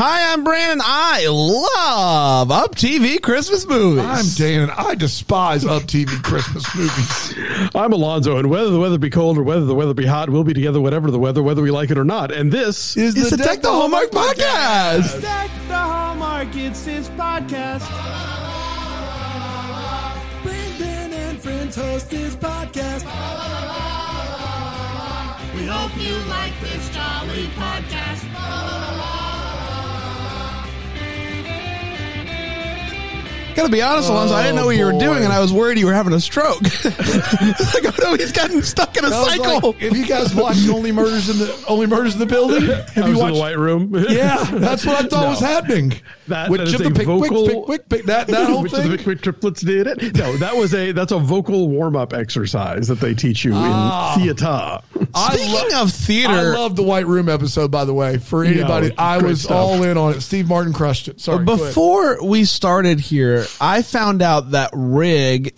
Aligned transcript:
Hi, 0.00 0.32
I'm 0.32 0.44
Brandon. 0.44 0.80
I 0.80 1.26
love 1.26 2.52
Up 2.52 2.76
TV 2.76 3.20
Christmas 3.20 3.66
movies. 3.66 4.04
I'm 4.04 4.26
Dan, 4.36 4.62
and 4.62 4.70
I 4.70 4.94
despise 4.94 5.64
Up 5.64 5.82
TV 5.82 6.22
Christmas 6.22 6.72
movies. 6.72 7.34
I'm 7.74 7.92
Alonso, 7.92 8.36
and 8.36 8.48
whether 8.48 8.70
the 8.70 8.78
weather 8.78 8.96
be 8.96 9.10
cold 9.10 9.38
or 9.38 9.42
whether 9.42 9.64
the 9.64 9.74
weather 9.74 9.94
be 9.94 10.06
hot, 10.06 10.30
we'll 10.30 10.44
be 10.44 10.54
together 10.54 10.80
whatever 10.80 11.10
the 11.10 11.18
weather, 11.18 11.42
whether 11.42 11.62
we 11.62 11.72
like 11.72 11.90
it 11.90 11.98
or 11.98 12.04
not. 12.04 12.30
And 12.30 12.52
this 12.52 12.96
Is 12.96 13.16
it's 13.16 13.30
the 13.30 13.38
Deck 13.38 13.60
the 13.60 13.72
Hallmark 13.72 14.12
podcast. 14.12 15.20
Deck 15.20 15.50
the 15.66 15.74
Hallmark, 15.74 16.54
it's 16.54 16.84
his 16.84 17.08
podcast. 17.08 17.84
Brandon 20.44 21.12
and 21.12 21.40
friends 21.40 21.74
host 21.74 22.12
his 22.12 22.36
podcast. 22.36 23.04
We 25.56 25.66
hope 25.66 25.90
you 26.00 26.14
like 26.28 26.52
this 26.60 26.88
jolly 26.90 27.46
podcast. 27.56 28.07
Gotta 33.58 33.72
be 33.72 33.82
honest, 33.82 34.08
Alonso, 34.08 34.34
I 34.34 34.42
didn't 34.44 34.54
know 34.54 34.66
what 34.66 34.76
you 34.76 34.84
were 34.84 34.92
oh, 34.92 34.98
boy. 34.98 35.00
doing, 35.00 35.24
and 35.24 35.32
I 35.32 35.40
was 35.40 35.52
worried 35.52 35.78
you 35.78 35.86
were 35.86 35.92
having 35.92 36.12
a 36.12 36.20
stroke. 36.20 36.62
like, 36.84 37.84
oh 37.84 37.92
no, 38.02 38.14
he's 38.14 38.30
gotten 38.30 38.62
stuck 38.62 38.96
in 38.96 39.04
a 39.04 39.08
I 39.08 39.10
was 39.10 39.28
cycle. 39.34 39.72
like, 39.72 39.80
have 39.80 39.96
you 39.96 40.06
guys 40.06 40.32
watched 40.32 40.68
Only 40.68 40.92
Murders 40.92 41.28
in 41.28 41.38
the 41.38 41.64
Only 41.66 41.86
Murders 41.86 42.12
in 42.14 42.20
the 42.20 42.26
Building? 42.26 42.62
Have 42.94 42.98
I 42.98 43.00
was 43.00 43.06
you 43.08 43.12
in 43.14 43.16
watched? 43.18 43.34
the 43.34 43.40
white 43.40 43.58
room. 43.58 43.92
Yeah, 44.08 44.44
that's 44.44 44.86
what 44.86 45.04
I 45.04 45.08
thought 45.08 45.24
No. 45.24 45.30
was 45.30 45.40
happening. 45.40 45.92
That- 46.28 46.50
With 46.50 46.60
that 46.60 46.68
is 46.68 46.74
a 46.74 46.78
the 46.78 46.84
Pick, 46.90 47.06
quick, 47.06 47.06
vocal- 47.30 47.46
pick, 47.48 47.62
quick, 47.64 47.88
pick, 47.88 48.04
that 48.06 48.26
that 48.28 48.46
whole 48.48 48.62
Which 48.62 48.72
of 48.72 48.82
the 48.84 48.96
thing. 48.96 49.04
Quick 49.04 49.20
triplets 49.22 49.60
did 49.62 49.86
it? 49.86 50.14
No, 50.16 50.36
that 50.36 50.56
was 50.56 50.74
a 50.74 50.92
that's 50.92 51.12
a 51.12 51.18
vocal 51.18 51.68
warm 51.68 51.96
up 51.96 52.12
exercise 52.12 52.88
that 52.88 53.00
they 53.00 53.14
teach 53.14 53.44
you 53.44 53.52
Ah. 53.54 54.14
in 54.14 54.20
theater. 54.22 54.78
I 55.14 55.36
Speaking 55.36 55.52
lo- 55.76 55.82
of 55.82 55.92
theater, 55.92 56.32
I 56.32 56.42
love 56.42 56.76
the 56.76 56.82
White 56.82 57.06
Room 57.06 57.28
episode, 57.28 57.70
by 57.70 57.84
the 57.84 57.94
way. 57.94 58.18
For 58.18 58.44
anybody, 58.44 58.92
I 58.98 59.18
was 59.18 59.42
stuff. 59.42 59.52
all 59.56 59.82
in 59.82 59.96
on 59.96 60.14
it. 60.14 60.20
Steve 60.20 60.48
Martin 60.48 60.72
crushed 60.72 61.08
it. 61.08 61.20
Sorry. 61.20 61.44
Before 61.44 62.22
we 62.24 62.44
started 62.44 63.00
here, 63.00 63.46
I 63.60 63.82
found 63.82 64.22
out 64.22 64.52
that 64.52 64.70
Rig 64.74 65.54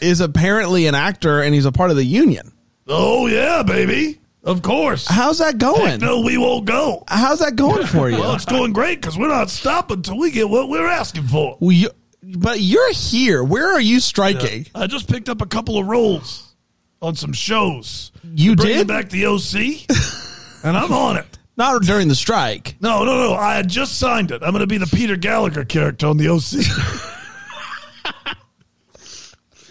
is 0.00 0.20
apparently 0.20 0.86
an 0.86 0.94
actor 0.94 1.40
and 1.42 1.54
he's 1.54 1.64
a 1.66 1.72
part 1.72 1.90
of 1.90 1.96
the 1.96 2.04
union. 2.04 2.52
Oh 2.86 3.26
yeah, 3.26 3.62
baby. 3.62 4.18
Of 4.44 4.62
course. 4.62 5.06
How's 5.06 5.38
that 5.38 5.58
going? 5.58 6.00
No, 6.00 6.20
we 6.20 6.38
won't 6.38 6.64
go. 6.64 7.04
How's 7.08 7.40
that 7.40 7.56
going 7.56 7.86
for 7.86 8.08
you? 8.08 8.18
Well, 8.18 8.34
it's 8.34 8.44
going 8.44 8.72
great 8.72 9.00
because 9.00 9.18
we're 9.18 9.28
not 9.28 9.50
stopping 9.50 9.98
until 9.98 10.18
we 10.18 10.30
get 10.30 10.48
what 10.48 10.68
we're 10.68 10.86
asking 10.88 11.24
for. 11.24 11.56
Well, 11.60 11.72
you- 11.72 11.90
but 12.22 12.60
you're 12.60 12.92
here. 12.92 13.42
Where 13.44 13.72
are 13.72 13.80
you 13.80 14.00
striking? 14.00 14.66
I 14.74 14.86
just 14.86 15.08
picked 15.08 15.28
up 15.28 15.40
a 15.40 15.46
couple 15.46 15.78
of 15.78 15.86
roles 15.86 16.54
on 17.00 17.14
some 17.14 17.32
shows. 17.32 18.10
You 18.24 18.54
Bringing 18.56 18.78
did? 18.78 18.86
back 18.88 19.08
the 19.08 19.26
OC, 19.26 19.86
and 20.64 20.76
I'm 20.76 20.92
on 20.92 21.16
it. 21.16 21.26
Not 21.56 21.82
during 21.82 22.08
the 22.08 22.14
strike. 22.14 22.76
No, 22.80 23.04
no, 23.04 23.16
no. 23.16 23.34
I 23.34 23.54
had 23.56 23.68
just 23.68 23.98
signed 23.98 24.30
it. 24.30 24.42
I'm 24.42 24.50
going 24.50 24.60
to 24.60 24.66
be 24.66 24.78
the 24.78 24.86
Peter 24.86 25.16
Gallagher 25.16 25.64
character 25.64 26.06
on 26.06 26.16
the 26.16 26.28
OC. 26.28 26.64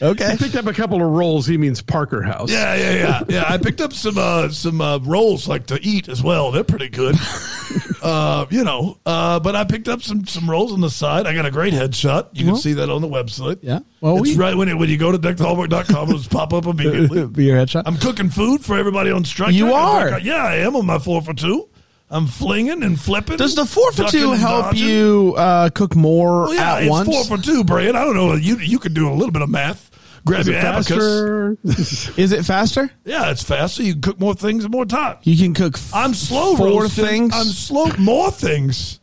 Okay. 0.02 0.28
I 0.28 0.36
picked 0.36 0.56
up 0.56 0.66
a 0.68 0.74
couple 0.74 1.02
of 1.02 1.10
rolls. 1.12 1.46
He 1.48 1.58
means 1.58 1.82
Parker 1.82 2.22
House. 2.22 2.52
yeah, 2.52 2.76
yeah, 2.76 2.94
yeah, 2.94 3.24
yeah. 3.30 3.44
I 3.48 3.58
picked 3.58 3.82
up 3.82 3.94
some 3.94 4.18
uh, 4.18 4.50
some 4.50 4.80
uh, 4.82 5.00
rolls 5.00 5.48
like 5.48 5.68
to 5.68 5.80
eat 5.82 6.08
as 6.10 6.22
well. 6.22 6.52
They're 6.52 6.64
pretty 6.64 6.90
good. 6.90 7.16
uh, 8.04 8.46
you 8.50 8.64
know, 8.64 8.98
uh, 9.06 9.40
but 9.40 9.56
I 9.56 9.64
picked 9.64 9.88
up 9.88 10.02
some 10.02 10.26
some 10.28 10.50
rolls 10.50 10.72
on 10.72 10.82
the 10.82 10.90
side. 10.90 11.26
I 11.26 11.34
got 11.34 11.46
a 11.46 11.52
great 11.52 11.74
headshot. 11.74 12.30
You 12.34 12.46
Well- 12.46 12.56
can 12.56 12.62
see 12.62 12.74
that 12.74 12.90
on 12.90 13.02
the 13.02 13.08
website. 13.08 13.60
Yeah. 13.62 13.80
Well, 14.02 14.18
it's 14.18 14.30
we- 14.30 14.36
right 14.36 14.56
when 14.56 14.70
it, 14.70 14.76
when 14.78 14.90
you 14.90 14.98
go 14.98 15.12
to 15.12 15.18
deckthehallmark.com, 15.18 16.08
it'll 16.10 16.20
just 16.20 16.30
pop 16.32 16.54
up 16.54 16.66
immediately. 16.68 17.26
Be 17.28 17.46
your 17.46 17.58
headshot. 17.58 17.84
I'm 17.86 17.98
cooking 17.98 18.30
food 18.30 18.64
for 18.64 18.78
everybody 18.78 19.10
on 19.12 19.26
strike. 19.26 19.54
You 19.54 19.74
I- 19.74 20.12
are? 20.12 20.20
Yeah, 20.20 20.44
I 20.46 20.56
am 20.58 20.76
on 20.76 20.86
my 20.86 21.00
four 21.00 21.22
for 21.22 21.34
two. 21.34 21.70
I'm 22.10 22.28
flinging 22.28 22.84
and 22.84 23.00
flipping. 23.00 23.38
Does 23.38 23.56
the 23.56 23.66
four 23.66 23.92
for 23.92 24.06
two 24.06 24.32
help 24.32 24.66
dodging. 24.68 24.88
you 24.88 25.36
uh, 25.38 25.70
cook 25.70 25.96
more 25.96 26.44
Well, 26.44 26.54
yeah, 26.54 26.76
at 26.76 26.84
it's 26.84 26.90
once? 26.90 27.10
four 27.10 27.38
for 27.38 27.44
two, 27.44 27.64
Brian. 27.66 27.96
I 27.96 28.06
don't 28.06 28.16
know. 28.16 28.34
You 28.36 28.58
you 28.58 28.80
could 28.80 28.94
do 28.94 29.10
a 29.10 29.14
little 29.14 29.32
bit 29.32 29.42
of 29.42 29.50
math. 29.50 29.92
Grab 30.26 30.42
Is 30.42 30.48
your 30.48 30.58
abacus. 30.58 30.88
faster? 30.90 31.58
Is 32.22 32.32
it 32.34 32.44
faster? 32.46 32.90
Yeah, 33.06 33.32
it's 33.32 33.44
faster. 33.44 33.84
You 33.84 33.94
can 33.94 34.02
cook 34.02 34.20
more 34.20 34.34
things 34.36 34.66
in 34.66 34.72
more 34.72 34.86
time. 34.86 35.18
You 35.24 35.38
can 35.38 35.54
cook. 35.54 35.76
f- 35.78 35.94
I'm 35.94 36.14
slow 36.14 36.56
four 36.56 36.82
roasting. 36.84 37.06
things. 37.06 37.34
I'm 37.34 37.46
slow 37.48 37.88
more 37.98 38.32
things. 38.32 39.00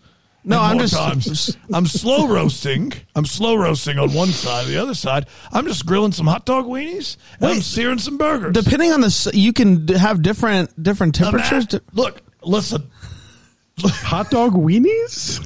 No, 0.47 0.61
I'm 0.61 0.79
just- 0.79 0.95
times. 0.95 1.57
I'm 1.73 1.87
slow 1.87 2.29
roasting. 2.29 2.93
I'm 3.17 3.25
slow 3.25 3.55
roasting 3.57 3.99
on 3.99 4.13
one 4.13 4.29
side. 4.29 4.67
The 4.67 4.77
other 4.77 4.93
side, 4.95 5.27
I'm 5.53 5.67
just 5.67 5.87
grilling 5.87 6.13
some 6.13 6.27
hot 6.27 6.45
dog 6.45 6.67
weenies 6.67 7.17
and 7.41 7.51
I'm 7.53 7.61
searing 7.63 7.99
some 7.99 8.19
burgers. 8.19 8.53
depending 8.53 8.93
on 8.93 9.01
the, 9.01 9.31
you 9.33 9.55
can 9.55 9.89
have 9.89 10.21
different 10.23 10.83
different 10.83 11.15
temperatures. 11.15 11.73
at- 11.73 11.83
look, 11.95 12.21
listen, 12.47 12.91
Hot 13.81 14.31
dog 14.31 14.53
weenies? 14.53 15.41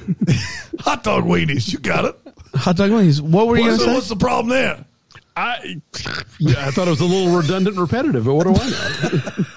hot 0.80 1.02
dog 1.02 1.24
weenies. 1.24 1.72
You 1.72 1.78
got 1.78 2.04
it. 2.04 2.16
Hot 2.54 2.76
dog 2.76 2.90
weenies. 2.90 3.20
What 3.20 3.46
were 3.46 3.56
you 3.56 3.64
going 3.64 3.78
to 3.78 3.84
say? 3.84 3.94
what's 3.94 4.08
the 4.08 4.16
problem 4.16 4.50
there? 4.50 4.84
I 5.36 5.80
yeah, 6.38 6.66
I 6.66 6.70
thought 6.72 6.88
it 6.88 6.90
was 6.90 7.00
a 7.00 7.04
little 7.04 7.36
redundant 7.36 7.76
and 7.76 7.80
repetitive, 7.80 8.24
but 8.24 8.34
what 8.34 8.44
do 8.44 8.54
I 8.54 8.70
know? 8.70 9.44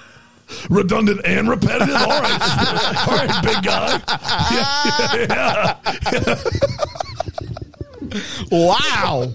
Redundant 0.70 1.22
and 1.24 1.48
repetitive. 1.48 1.94
All 1.94 2.08
right, 2.08 3.06
all 3.08 3.16
right, 3.16 3.42
big 3.42 3.64
guy. 3.64 4.00
Yeah, 4.52 5.76
yeah, 6.20 6.36
Wow! 8.50 9.32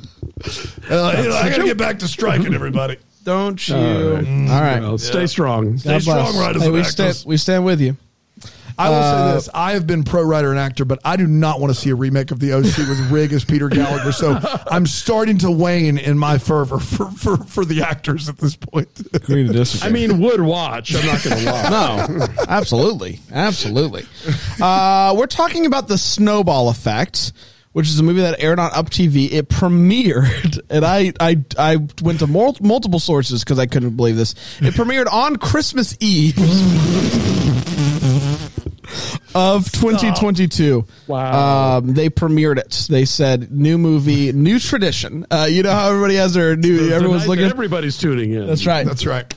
Uh, 0.89 1.16
you 1.18 1.29
know, 1.29 1.35
I 1.35 1.50
got 1.50 1.57
to 1.57 1.63
get 1.66 1.78
back 1.78 2.00
to 2.00 2.07
striking, 2.07 2.53
everybody. 2.53 2.97
Don't 3.28 3.68
you? 3.68 3.76
All 3.76 3.84
right. 4.14 4.26
All 4.50 4.62
right. 4.62 4.80
Well, 4.82 4.98
stay 4.98 5.28
strong. 5.28 5.78
Stay 5.78 5.90
God 6.00 6.06
bless. 6.06 6.30
strong, 6.30 6.42
riders 6.42 6.62
Hey, 6.62 6.68
and 6.68 6.74
we 6.74 6.80
actors. 6.80 6.94
stand. 7.18 7.24
We 7.28 7.36
stand 7.36 7.66
with 7.66 7.82
you. 7.82 7.98
I 8.80 8.88
will 8.90 8.96
Uh, 8.96 9.32
say 9.32 9.36
this: 9.36 9.50
I 9.54 9.74
have 9.74 9.86
been 9.86 10.04
pro 10.06 10.22
writer 10.24 10.50
and 10.50 10.58
actor, 10.58 10.86
but 10.86 11.00
I 11.04 11.18
do 11.18 11.28
not 11.28 11.60
want 11.60 11.74
to 11.74 11.78
see 11.78 11.90
a 11.90 11.96
remake 11.96 12.32
of 12.32 12.40
the 12.40 12.54
OC 12.54 12.64
with 12.78 13.12
Rig 13.12 13.34
as 13.34 13.44
Peter 13.44 13.68
Gallagher. 13.68 14.14
So 14.14 14.40
I'm 14.72 14.86
starting 14.86 15.40
to 15.40 15.52
wane 15.52 15.98
in 15.98 16.18
my 16.18 16.38
fervor 16.38 16.80
for 16.80 17.12
for, 17.12 17.36
for 17.38 17.66
the 17.66 17.82
actors 17.82 18.30
at 18.30 18.38
this 18.38 18.56
point. 18.56 18.88
Agree 19.14 19.46
to 19.46 19.52
disagree. 19.52 19.90
I 19.90 19.92
mean, 19.92 20.22
would 20.22 20.40
watch. 20.40 20.96
I'm 20.96 21.06
not 21.06 21.22
going 21.22 21.38
to 21.38 21.52
lie. 21.52 22.08
no, 22.10 22.28
absolutely, 22.48 23.20
absolutely. 23.34 24.06
Uh, 24.62 25.16
we're 25.18 25.28
talking 25.28 25.66
about 25.66 25.90
the 25.90 25.98
Snowball 25.98 26.70
Effect, 26.70 27.34
which 27.78 27.90
is 27.90 28.00
a 28.00 28.04
movie 28.04 28.22
that 28.22 28.40
aired 28.40 28.58
on 28.58 28.72
Up 28.74 28.90
TV. 28.90 29.32
It 29.32 29.50
premiered, 29.50 30.60
and 30.72 30.84
I 30.84 31.14
I 31.20 31.38
I 31.60 31.76
went 32.02 32.20
to 32.20 32.28
mul- 32.28 32.58
multiple 32.60 33.00
sources 33.00 33.44
because 33.44 33.60
I 33.60 33.68
couldn't 33.68 33.96
believe 33.96 34.16
this. 34.16 34.34
It 34.60 34.74
premiered 34.74 35.06
on 35.06 35.36
Christmas 35.36 35.96
Eve. 36.00 36.38
Of 39.36 39.72
2022. 39.74 40.88
Wow. 41.06 41.78
Um, 41.78 41.94
they 41.94 42.10
premiered 42.10 42.58
it. 42.58 42.88
They 42.90 43.06
said, 43.06 43.52
new 43.52 43.78
movie, 43.78 44.32
new 44.32 44.58
tradition. 44.58 45.28
Uh, 45.30 45.48
you 45.48 45.62
know 45.62 45.72
how 45.72 45.90
everybody 45.90 46.16
has 46.16 46.34
their 46.34 46.56
new, 46.56 46.92
everyone's 46.92 47.28
looking. 47.28 47.46
Everybody's 47.46 48.00
tuning 48.00 48.34
in. 48.34 48.48
That's 48.48 48.66
right. 48.66 48.88
That's 48.88 49.06
right. 49.06 49.32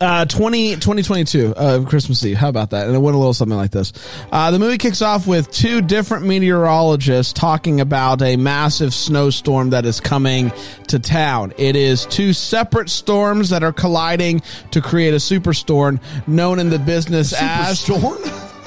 Uh, 0.00 0.24
20, 0.24 0.74
2022, 0.74 1.54
uh, 1.56 1.84
Christmas 1.84 2.24
Eve. 2.24 2.36
How 2.36 2.48
about 2.48 2.70
that? 2.70 2.86
And 2.86 2.94
it 2.94 3.00
went 3.00 3.16
a 3.16 3.18
little 3.18 3.34
something 3.34 3.56
like 3.56 3.72
this. 3.72 3.92
Uh, 4.30 4.52
the 4.52 4.58
movie 4.60 4.78
kicks 4.78 5.02
off 5.02 5.26
with 5.26 5.50
two 5.50 5.80
different 5.80 6.24
meteorologists 6.24 7.32
talking 7.32 7.80
about 7.80 8.22
a 8.22 8.36
massive 8.36 8.94
snowstorm 8.94 9.70
that 9.70 9.84
is 9.84 9.98
coming 9.98 10.52
to 10.86 11.00
town. 11.00 11.52
It 11.58 11.74
is 11.74 12.06
two 12.06 12.32
separate 12.32 12.90
storms 12.90 13.50
that 13.50 13.64
are 13.64 13.72
colliding 13.72 14.40
to 14.70 14.80
create 14.80 15.14
a 15.14 15.16
superstorm 15.16 16.00
known 16.28 16.60
in 16.60 16.70
the 16.70 16.78
business 16.78 17.32
as 17.32 17.82
Superstorm. 17.84 18.18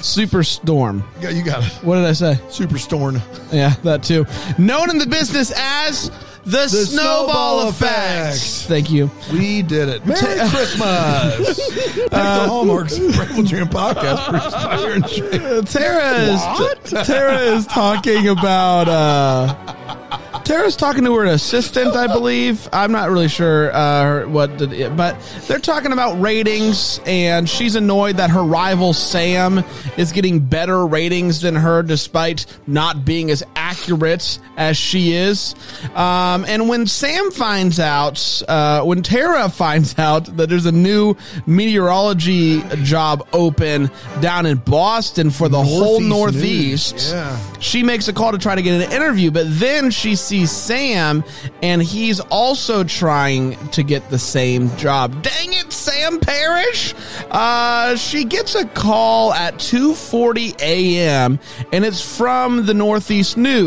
Superstorm. 0.01 1.03
Yeah, 1.21 1.29
you 1.29 1.45
got 1.45 1.63
it. 1.63 1.71
What 1.85 1.95
did 1.95 2.05
I 2.05 2.13
say? 2.13 2.33
Superstorm. 2.49 3.21
Yeah, 3.53 3.69
that 3.83 4.03
too. 4.03 4.25
Known 4.57 4.89
in 4.89 4.97
the 4.97 5.07
business 5.07 5.53
as 5.55 6.11
the, 6.45 6.67
snowball, 6.67 7.27
snowball 7.27 7.69
effect. 7.69 8.37
effect. 8.37 8.67
Thank 8.67 8.91
you. 8.91 9.11
We 9.31 9.61
did 9.61 9.89
it. 9.89 10.05
Merry 10.05 10.49
Christmas. 10.49 11.59
Thank 11.59 12.09
the 12.11 12.45
Hallmarks 12.47 12.97
Bramble 12.97 13.43
Jam 13.43 13.67
podcast 13.67 14.25
produced 14.25 14.51
by 14.51 14.81
Aaron 14.81 15.65
Tara 15.65 16.11
is 16.13 17.07
Tara 17.07 17.37
is 17.37 17.67
talking 17.67 18.27
about 18.27 18.87
uh 18.87 19.77
Tara's 20.43 20.75
talking 20.75 21.05
to 21.05 21.15
her 21.15 21.25
assistant, 21.25 21.95
I 21.95 22.07
believe. 22.07 22.67
I'm 22.73 22.91
not 22.91 23.09
really 23.09 23.27
sure 23.27 23.73
uh, 23.73 24.27
what, 24.27 24.57
the, 24.57 24.91
but 24.97 25.17
they're 25.47 25.59
talking 25.59 25.91
about 25.93 26.19
ratings, 26.19 26.99
and 27.05 27.47
she's 27.47 27.75
annoyed 27.75 28.17
that 28.17 28.31
her 28.31 28.43
rival 28.43 28.93
Sam 28.93 29.63
is 29.97 30.11
getting 30.11 30.39
better 30.39 30.85
ratings 30.85 31.41
than 31.41 31.55
her, 31.55 31.83
despite 31.83 32.45
not 32.67 33.05
being 33.05 33.29
as 33.31 33.43
accurate 33.71 34.37
as 34.57 34.75
she 34.77 35.13
is. 35.13 35.55
Um, 35.95 36.45
and 36.47 36.67
when 36.69 36.85
Sam 36.87 37.31
finds 37.31 37.79
out, 37.79 38.41
uh, 38.47 38.83
when 38.83 39.01
Tara 39.01 39.49
finds 39.63 39.97
out 39.97 40.25
that 40.37 40.49
there's 40.49 40.65
a 40.65 40.71
new 40.71 41.15
meteorology 41.47 42.61
job 42.83 43.27
open 43.33 43.89
down 44.19 44.45
in 44.45 44.57
Boston 44.57 45.31
for 45.31 45.47
the 45.49 45.61
whole 45.61 45.99
Northeast 45.99 46.11
Northeast, 46.93 47.11
Yeah. 47.13 47.37
she 47.59 47.83
makes 47.83 48.07
a 48.07 48.13
call 48.13 48.31
to 48.33 48.37
try 48.37 48.55
to 48.55 48.61
get 48.61 48.81
an 48.81 48.91
interview, 48.91 49.31
but 49.31 49.45
then 49.47 49.89
she 49.91 50.15
sees 50.15 50.21
sees 50.31 50.51
Sam, 50.51 51.23
and 51.61 51.81
he's 51.83 52.19
also 52.21 52.83
trying 52.85 53.57
to 53.69 53.83
get 53.83 54.09
the 54.09 54.17
same 54.19 54.73
job. 54.77 55.21
Dang 55.23 55.51
it, 55.53 55.73
Sam 55.73 56.19
Parrish! 56.21 56.93
Uh, 57.29 57.95
she 57.97 58.23
gets 58.23 58.55
a 58.55 58.65
call 58.65 59.33
at 59.33 59.55
2:40 59.55 60.55
a.m. 60.61 61.37
and 61.73 61.83
it's 61.83 62.01
from 62.17 62.65
the 62.65 62.73
Northeast 62.73 63.35
News. 63.35 63.60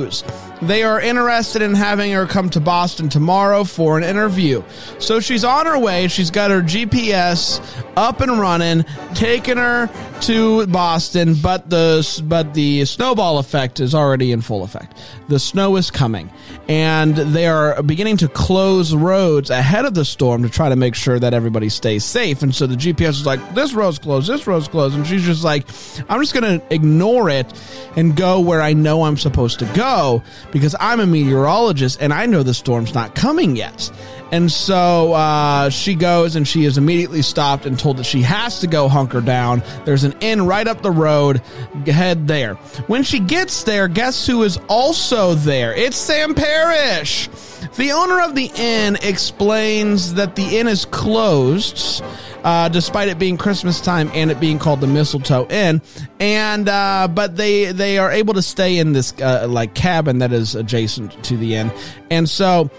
They 0.62 0.82
are 0.82 1.00
interested 1.00 1.62
in 1.62 1.74
having 1.74 2.12
her 2.12 2.26
come 2.26 2.48
to 2.50 2.60
Boston 2.60 3.08
tomorrow 3.08 3.64
for 3.64 3.98
an 3.98 4.04
interview. 4.04 4.62
So 4.98 5.20
she's 5.20 5.44
on 5.44 5.66
her 5.66 5.78
way. 5.78 6.08
She's 6.08 6.30
got 6.30 6.50
her 6.50 6.62
GPS 6.62 7.60
up 7.96 8.20
and 8.20 8.40
running, 8.40 8.84
taking 9.14 9.56
her 9.56 9.88
to 10.22 10.66
Boston, 10.66 11.34
but 11.34 11.68
the 11.70 12.22
but 12.24 12.54
the 12.54 12.84
snowball 12.84 13.38
effect 13.38 13.80
is 13.80 13.94
already 13.94 14.32
in 14.32 14.40
full 14.40 14.62
effect. 14.62 14.96
The 15.28 15.38
snow 15.38 15.76
is 15.76 15.90
coming, 15.90 16.30
and 16.68 17.14
they 17.16 17.46
are 17.46 17.82
beginning 17.82 18.16
to 18.18 18.28
close 18.28 18.94
roads 18.94 19.50
ahead 19.50 19.84
of 19.84 19.94
the 19.94 20.04
storm 20.04 20.42
to 20.42 20.48
try 20.48 20.68
to 20.68 20.76
make 20.76 20.94
sure 20.94 21.18
that 21.18 21.34
everybody 21.34 21.68
stays 21.68 22.04
safe. 22.04 22.42
And 22.42 22.54
so 22.54 22.66
the 22.66 22.76
GPS 22.76 23.10
is 23.10 23.26
like, 23.26 23.54
"This 23.54 23.74
road's 23.74 23.98
closed. 23.98 24.28
This 24.28 24.46
road's 24.46 24.68
closed," 24.68 24.94
and 24.94 25.06
she's 25.06 25.24
just 25.24 25.44
like, 25.44 25.66
"I'm 26.08 26.20
just 26.20 26.32
going 26.32 26.60
to 26.60 26.74
ignore 26.74 27.28
it 27.28 27.52
and 27.96 28.16
go 28.16 28.40
where 28.40 28.62
I 28.62 28.72
know 28.72 29.04
I'm 29.04 29.16
supposed 29.18 29.58
to 29.58 29.66
go 29.66 30.22
because 30.52 30.74
I'm 30.80 31.00
a 31.00 31.06
meteorologist 31.06 31.98
and 32.00 32.12
I 32.12 32.26
know 32.26 32.42
the 32.42 32.54
storm's 32.54 32.94
not 32.94 33.14
coming 33.14 33.56
yet." 33.56 33.90
And 34.34 34.50
so 34.50 35.12
uh, 35.12 35.70
she 35.70 35.94
goes 35.94 36.34
and 36.34 36.46
she 36.46 36.64
is 36.64 36.76
immediately 36.76 37.22
stopped 37.22 37.66
and 37.66 37.78
told 37.78 37.98
that 37.98 38.04
she 38.04 38.20
has 38.22 38.58
to 38.58 38.66
go 38.66 38.88
hunker 38.88 39.20
down. 39.20 39.62
There's 39.84 40.02
an 40.02 40.12
inn 40.18 40.44
right 40.44 40.66
up 40.66 40.82
the 40.82 40.90
road. 40.90 41.40
Head 41.86 42.26
there. 42.26 42.54
When 42.88 43.04
she 43.04 43.20
gets 43.20 43.62
there, 43.62 43.86
guess 43.86 44.26
who 44.26 44.42
is 44.42 44.58
also 44.68 45.34
there? 45.34 45.72
It's 45.72 45.96
Sam 45.96 46.34
Parrish. 46.34 47.28
The 47.76 47.92
owner 47.92 48.22
of 48.22 48.34
the 48.34 48.50
inn 48.56 48.98
explains 49.02 50.14
that 50.14 50.34
the 50.34 50.58
inn 50.58 50.66
is 50.66 50.84
closed. 50.84 52.02
Uh, 52.42 52.68
despite 52.68 53.08
it 53.08 53.18
being 53.18 53.38
Christmas 53.38 53.80
time 53.80 54.10
and 54.14 54.32
it 54.32 54.38
being 54.38 54.58
called 54.58 54.80
the 54.82 54.86
Mistletoe 54.86 55.46
Inn, 55.48 55.80
and 56.20 56.68
uh, 56.68 57.08
but 57.10 57.36
they 57.36 57.72
they 57.72 57.96
are 57.96 58.12
able 58.12 58.34
to 58.34 58.42
stay 58.42 58.76
in 58.76 58.92
this 58.92 59.14
uh, 59.22 59.46
like 59.48 59.72
cabin 59.72 60.18
that 60.18 60.30
is 60.30 60.54
adjacent 60.54 61.24
to 61.24 61.38
the 61.38 61.54
inn, 61.54 61.72
and 62.10 62.28
so 62.28 62.70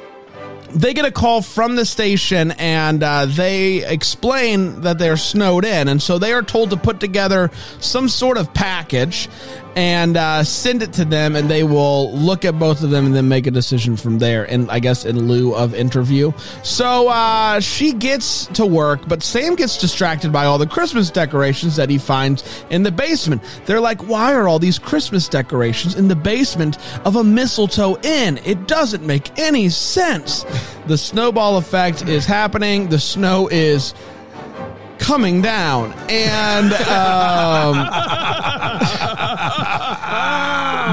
they 0.72 0.94
get 0.94 1.06
a 1.06 1.12
call 1.12 1.42
from 1.42 1.76
the 1.76 1.86
station 1.86 2.52
and 2.52 3.04
uh, 3.04 3.26
they 3.26 3.86
explain 3.86 4.82
that 4.82 4.98
they're 4.98 5.18
snowed 5.18 5.66
in. 5.66 5.88
And 5.88 6.02
so 6.02 6.18
they 6.20 6.34
are 6.34 6.42
told 6.44 6.72
to 6.72 6.78
put 6.78 7.00
together 7.00 7.52
some 7.80 8.10
sort 8.10 8.38
of 8.38 8.54
package 8.54 9.30
and 9.76 10.16
uh, 10.16 10.44
send 10.44 10.82
it 10.82 10.94
to 10.94 11.06
them, 11.06 11.36
and 11.36 11.50
they 11.50 11.64
will 11.64 12.14
look 12.14 12.46
at 12.46 12.58
both 12.58 12.82
of 12.82 12.90
them 12.90 13.06
and 13.06 13.16
then 13.16 13.28
make 13.28 13.46
a 13.46 13.52
decision 13.52 13.98
from 13.98 14.20
there. 14.20 14.50
And 14.50 14.72
I 14.72 14.80
guess 14.80 15.06
in 15.06 15.28
lieu 15.28 15.54
of 15.54 15.76
interview. 15.76 16.32
So 16.64 17.10
uh, 17.10 17.60
she 17.60 17.92
gets 17.92 18.46
to 18.48 18.66
work, 18.66 19.02
but 19.08 19.22
Sam 19.22 19.56
gets 19.56 19.78
distracted 19.78 20.32
by 20.32 20.46
all 20.46 20.58
the 20.58 20.68
Christmas 20.68 21.10
decorations 21.10 21.76
that 21.76 21.90
he 21.90 21.98
finds 21.98 22.66
in 22.70 22.84
the 22.84 22.92
basement. 22.92 23.42
They're 23.66 23.82
like, 23.82 24.02
why 24.04 24.34
are 24.34 24.48
all 24.48 24.60
these 24.60 24.80
Christmas 24.80 25.28
decorations 25.28 25.96
in 25.96 26.08
the 26.08 26.16
basement 26.16 26.78
of 27.06 27.18
a 27.18 27.24
mistletoe 27.24 27.98
inn? 28.02 28.40
It 28.46 28.68
doesn't 28.68 29.06
make 29.06 29.38
any 29.38 29.70
sense. 29.70 30.46
The 30.88 30.98
snowball 30.98 31.58
effect 31.58 32.08
is 32.08 32.26
happening. 32.26 32.90
The 32.90 33.00
snow 33.00 33.50
is 33.50 33.94
coming 35.00 35.42
down 35.42 35.94
and 36.10 36.72
um, 36.74 37.76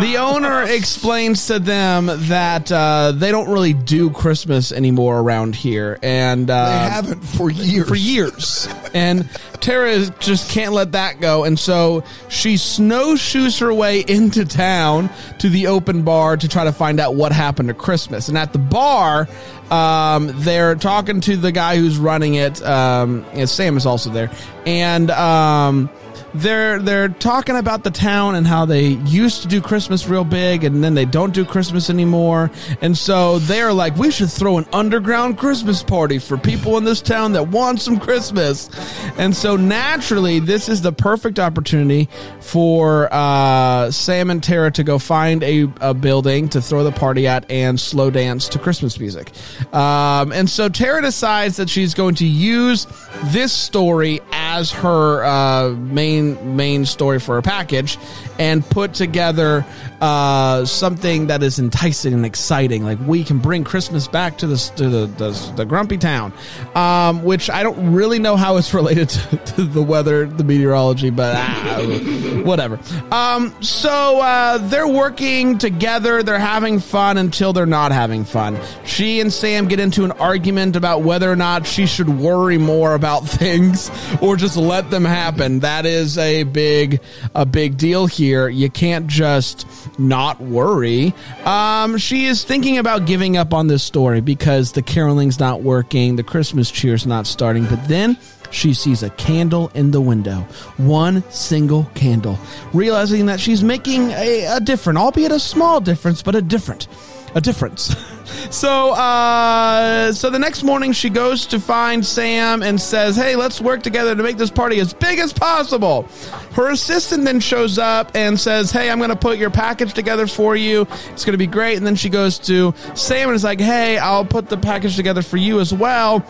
the 0.02 0.16
owner 0.18 0.62
explains 0.62 1.46
to 1.46 1.58
them 1.58 2.06
that 2.28 2.70
uh, 2.72 3.12
they 3.12 3.30
don't 3.30 3.48
really 3.50 3.72
do 3.72 4.10
christmas 4.10 4.72
anymore 4.72 5.18
around 5.20 5.54
here 5.54 5.98
and 6.02 6.50
uh, 6.50 6.64
They 6.68 6.90
haven't 6.90 7.20
for 7.22 7.50
years. 7.50 7.88
for 7.88 7.94
years. 7.94 8.68
And 8.94 9.28
Tara 9.60 10.06
just 10.18 10.50
can't 10.50 10.72
let 10.72 10.92
that 10.92 11.20
go. 11.20 11.44
And 11.44 11.58
so 11.58 12.04
she 12.28 12.56
snowshoes 12.56 13.58
her 13.58 13.72
way 13.72 14.00
into 14.00 14.44
town 14.44 15.10
to 15.38 15.48
the 15.48 15.68
open 15.68 16.02
bar 16.02 16.36
to 16.36 16.48
try 16.48 16.64
to 16.64 16.72
find 16.72 17.00
out 17.00 17.14
what 17.14 17.32
happened 17.32 17.68
to 17.68 17.74
Christmas. 17.74 18.28
And 18.28 18.36
at 18.36 18.52
the 18.52 18.58
bar, 18.58 19.28
um, 19.70 20.30
they're 20.36 20.74
talking 20.74 21.20
to 21.22 21.36
the 21.36 21.52
guy 21.52 21.76
who's 21.76 21.98
running 21.98 22.34
it. 22.34 22.62
Um, 22.62 23.24
and 23.32 23.48
Sam 23.48 23.76
is 23.76 23.86
also 23.86 24.10
there. 24.10 24.30
And, 24.66 25.10
um, 25.10 25.90
they're 26.34 26.78
they're 26.78 27.08
talking 27.08 27.56
about 27.56 27.84
the 27.84 27.90
town 27.90 28.34
and 28.34 28.46
how 28.46 28.64
they 28.64 28.88
used 28.88 29.42
to 29.42 29.48
do 29.48 29.60
Christmas 29.60 30.08
real 30.08 30.24
big 30.24 30.64
and 30.64 30.82
then 30.82 30.94
they 30.94 31.04
don't 31.04 31.34
do 31.34 31.44
Christmas 31.44 31.90
anymore. 31.90 32.50
And 32.80 32.96
so 32.96 33.38
they're 33.40 33.72
like, 33.72 33.96
we 33.96 34.10
should 34.10 34.30
throw 34.30 34.58
an 34.58 34.66
underground 34.72 35.38
Christmas 35.38 35.82
party 35.82 36.18
for 36.18 36.36
people 36.36 36.78
in 36.78 36.84
this 36.84 37.00
town 37.00 37.32
that 37.32 37.48
want 37.48 37.80
some 37.80 37.98
Christmas. 37.98 38.70
And 39.18 39.36
so 39.36 39.56
naturally, 39.56 40.40
this 40.40 40.68
is 40.68 40.82
the 40.82 40.92
perfect 40.92 41.38
opportunity 41.38 42.08
for 42.40 43.08
uh, 43.12 43.90
Sam 43.90 44.30
and 44.30 44.42
Tara 44.42 44.70
to 44.72 44.84
go 44.84 44.98
find 44.98 45.42
a, 45.42 45.68
a 45.80 45.94
building 45.94 46.48
to 46.50 46.62
throw 46.62 46.84
the 46.84 46.92
party 46.92 47.26
at 47.26 47.50
and 47.50 47.78
slow 47.78 48.10
dance 48.10 48.48
to 48.48 48.58
Christmas 48.58 48.98
music. 48.98 49.30
Um, 49.72 50.32
and 50.32 50.48
so 50.48 50.68
Tara 50.68 51.02
decides 51.02 51.56
that 51.56 51.68
she's 51.68 51.94
going 51.94 52.14
to 52.16 52.26
use 52.26 52.86
this 53.24 53.52
story 53.52 54.20
as 54.52 54.70
her 54.70 55.24
uh, 55.24 55.70
main 55.70 56.56
main 56.56 56.84
story 56.84 57.18
for 57.18 57.36
her 57.36 57.42
package 57.42 57.96
and 58.38 58.64
put 58.68 58.92
together 58.92 59.64
uh, 60.02 60.64
something 60.66 61.28
that 61.28 61.42
is 61.42 61.58
enticing 61.58 62.12
and 62.12 62.26
exciting. 62.26 62.84
Like 62.84 62.98
we 63.06 63.24
can 63.24 63.38
bring 63.38 63.64
Christmas 63.64 64.08
back 64.08 64.36
to 64.38 64.46
the 64.46 64.56
to 64.76 64.88
the, 64.90 65.06
the, 65.06 65.52
the 65.56 65.64
grumpy 65.64 65.96
town, 65.96 66.34
um, 66.74 67.22
which 67.22 67.48
I 67.48 67.62
don't 67.62 67.94
really 67.94 68.18
know 68.18 68.36
how 68.36 68.58
it's 68.58 68.74
related 68.82 69.08
to, 69.10 69.36
to 69.36 69.62
the 69.62 69.82
weather, 69.82 70.26
the 70.26 70.44
meteorology, 70.44 71.08
but 71.08 71.34
ah, 71.36 71.78
whatever. 72.44 72.78
Um, 73.10 73.54
so 73.62 74.20
uh, 74.20 74.58
they're 74.58 74.88
working 74.88 75.56
together. 75.56 76.22
They're 76.22 76.38
having 76.38 76.78
fun 76.78 77.16
until 77.16 77.54
they're 77.54 77.64
not 77.64 77.92
having 77.92 78.24
fun. 78.24 78.58
She 78.84 79.20
and 79.20 79.32
Sam 79.32 79.66
get 79.66 79.80
into 79.80 80.04
an 80.04 80.12
argument 80.12 80.76
about 80.76 81.02
whether 81.02 81.30
or 81.30 81.36
not 81.36 81.66
she 81.66 81.86
should 81.86 82.08
worry 82.08 82.58
more 82.58 82.94
about 82.94 83.20
things 83.28 83.90
or 84.20 84.36
just 84.42 84.56
let 84.56 84.90
them 84.90 85.04
happen. 85.04 85.60
That 85.60 85.86
is 85.86 86.18
a 86.18 86.42
big 86.42 87.00
a 87.32 87.46
big 87.46 87.76
deal 87.76 88.06
here. 88.06 88.48
You 88.48 88.68
can't 88.68 89.06
just 89.06 89.66
not 90.00 90.40
worry. 90.40 91.14
Um, 91.44 91.96
she 91.96 92.26
is 92.26 92.42
thinking 92.42 92.76
about 92.78 93.06
giving 93.06 93.36
up 93.36 93.54
on 93.54 93.68
this 93.68 93.84
story 93.84 94.20
because 94.20 94.72
the 94.72 94.82
caroling's 94.82 95.38
not 95.38 95.62
working, 95.62 96.16
the 96.16 96.24
Christmas 96.24 96.72
cheer's 96.72 97.06
not 97.06 97.28
starting, 97.28 97.66
but 97.66 97.86
then 97.86 98.18
she 98.50 98.74
sees 98.74 99.04
a 99.04 99.10
candle 99.10 99.70
in 99.74 99.92
the 99.92 100.00
window. 100.00 100.40
One 100.76 101.22
single 101.30 101.84
candle. 101.94 102.36
Realizing 102.72 103.26
that 103.26 103.38
she's 103.38 103.62
making 103.62 104.10
a, 104.10 104.56
a 104.56 104.60
different, 104.60 104.98
albeit 104.98 105.30
a 105.30 105.38
small 105.38 105.80
difference, 105.80 106.20
but 106.20 106.34
a 106.34 106.42
different, 106.42 106.88
a 107.34 107.40
difference. 107.40 107.94
So, 108.50 108.92
uh, 108.92 110.12
so 110.12 110.28
the 110.28 110.38
next 110.38 110.62
morning 110.62 110.92
she 110.92 111.08
goes 111.08 111.46
to 111.46 111.58
find 111.58 112.04
Sam 112.04 112.62
and 112.62 112.80
says, 112.80 113.16
"Hey, 113.16 113.34
let's 113.34 113.60
work 113.60 113.82
together 113.82 114.14
to 114.14 114.22
make 114.22 114.36
this 114.36 114.50
party 114.50 114.78
as 114.78 114.92
big 114.92 115.18
as 115.18 115.32
possible." 115.32 116.06
Her 116.52 116.70
assistant 116.70 117.24
then 117.24 117.40
shows 117.40 117.78
up 117.78 118.12
and 118.14 118.38
says, 118.38 118.70
"Hey, 118.70 118.90
I'm 118.90 118.98
going 118.98 119.10
to 119.10 119.16
put 119.16 119.38
your 119.38 119.50
package 119.50 119.94
together 119.94 120.26
for 120.26 120.54
you. 120.54 120.86
It's 121.10 121.24
going 121.24 121.32
to 121.32 121.38
be 121.38 121.46
great." 121.46 121.78
And 121.78 121.86
then 121.86 121.96
she 121.96 122.10
goes 122.10 122.38
to 122.40 122.74
Sam 122.94 123.28
and 123.28 123.36
is 123.36 123.44
like, 123.44 123.60
"Hey, 123.60 123.96
I'll 123.96 124.24
put 124.24 124.48
the 124.48 124.58
package 124.58 124.96
together 124.96 125.22
for 125.22 125.38
you 125.38 125.60
as 125.60 125.72
well." 125.72 126.24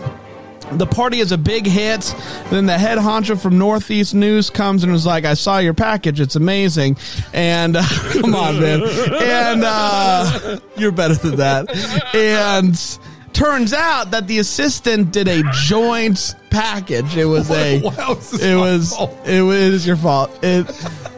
The 0.72 0.86
party 0.86 1.20
is 1.20 1.32
a 1.32 1.38
big 1.38 1.66
hit. 1.66 2.14
Then 2.50 2.66
the 2.66 2.78
head 2.78 2.98
honcho 2.98 3.40
from 3.40 3.58
Northeast 3.58 4.14
News 4.14 4.48
comes 4.50 4.82
and 4.84 4.92
was 4.92 5.04
like, 5.04 5.24
"I 5.24 5.34
saw 5.34 5.58
your 5.58 5.74
package. 5.74 6.20
It's 6.20 6.36
amazing." 6.36 6.96
And 7.32 7.76
uh, 7.76 7.82
come 8.12 8.34
on, 8.34 8.60
man. 8.60 8.82
And 8.82 9.62
uh, 9.64 10.58
you're 10.76 10.92
better 10.92 11.14
than 11.14 11.36
that. 11.36 11.68
And 12.14 12.78
turns 13.34 13.72
out 13.72 14.10
that 14.12 14.26
the 14.26 14.38
assistant 14.38 15.12
did 15.12 15.28
a 15.28 15.42
joint 15.52 16.34
package. 16.50 17.16
It 17.16 17.26
was 17.26 17.50
a. 17.50 17.80
Wow, 17.82 18.12
is 18.12 18.42
it 18.42 18.56
was. 18.56 18.96
fault? 18.96 19.16
It 19.26 19.42
was 19.42 19.86
your 19.86 19.96
fault. 19.96 20.30
It. 20.42 20.66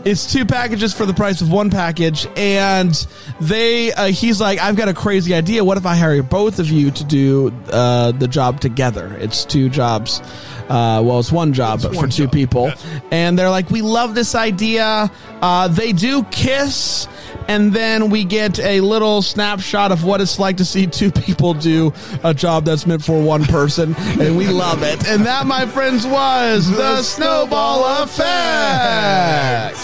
It's 0.05 0.31
two 0.31 0.45
packages 0.45 0.93
for 0.93 1.07
the 1.07 1.15
price 1.15 1.41
of 1.41 1.51
one 1.51 1.71
package, 1.71 2.27
and 2.37 2.95
they. 3.41 3.93
Uh, 3.93 4.09
he's 4.09 4.39
like, 4.39 4.59
I've 4.59 4.77
got 4.77 4.89
a 4.89 4.95
crazy 4.95 5.35
idea. 5.35 5.65
What 5.65 5.79
if 5.79 5.87
I 5.87 5.97
hire 5.97 6.23
both 6.23 6.59
of 6.59 6.69
you 6.69 6.91
to 6.91 7.05
do 7.05 7.53
uh, 7.71 8.13
the 8.13 8.29
job 8.29 8.61
together? 8.61 9.17
It's 9.19 9.47
two 9.47 9.71
jobs. 9.71 10.21
Uh, 10.69 11.03
well, 11.05 11.19
it's 11.19 11.31
one 11.31 11.53
job, 11.53 11.83
but 11.83 11.93
for 11.93 11.97
one 11.99 12.11
two 12.11 12.25
job, 12.25 12.33
people. 12.33 12.73
And 13.11 13.39
they're 13.39 13.51
like, 13.51 13.71
we 13.71 13.83
love 13.83 14.15
this 14.15 14.35
idea. 14.35 15.11
Uh, 15.43 15.69
they 15.69 15.93
do 15.93 16.25
kiss, 16.25 17.07
and 17.49 17.73
then 17.73 18.09
we 18.09 18.25
get 18.25 18.59
a 18.59 18.81
little 18.81 19.21
snapshot 19.21 19.93
of 19.93 20.05
what 20.05 20.23
it's 20.23 20.39
like 20.39 20.57
to 20.57 20.65
see 20.65 20.87
two 20.87 21.11
people 21.11 21.53
do 21.53 21.93
a 22.23 22.33
job 22.33 22.65
that's 22.65 22.87
meant 22.87 23.05
for 23.05 23.23
one 23.23 23.45
person, 23.45 23.95
and 23.97 24.39
we 24.39 24.49
love 24.49 24.83
it. 24.83 25.07
And 25.07 25.27
that, 25.27 25.47
my 25.47 25.67
friends, 25.67 26.07
was 26.07 26.71
the, 26.71 27.03
snowball 27.03 28.03
effect. 28.03 29.79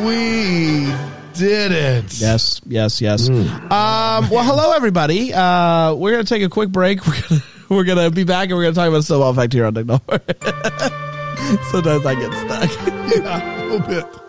We 0.00 0.92
did 1.34 1.72
it. 1.72 2.20
Yes, 2.20 2.60
yes, 2.66 3.00
yes. 3.00 3.28
Um, 3.28 4.28
well, 4.28 4.44
hello 4.44 4.72
everybody. 4.72 5.32
Uh, 5.32 5.94
we're 5.94 6.10
gonna 6.12 6.24
take 6.24 6.42
a 6.42 6.48
quick 6.50 6.68
break. 6.68 7.00
We're 7.70 7.84
gonna 7.84 8.10
be 8.10 8.24
back 8.24 8.48
and 8.48 8.58
we're 8.58 8.64
gonna 8.64 8.74
talk 8.74 8.88
about 8.88 9.04
snowball 9.04 9.30
effect 9.30 9.52
here 9.52 9.64
on 9.64 9.74
Number. 9.74 10.00
Sometimes 11.70 12.04
I 12.04 12.14
get 12.16 12.32
stuck. 12.34 12.70
Yeah, 13.10 13.62
a 13.62 13.66
little 13.66 13.86
bit. 13.86 14.19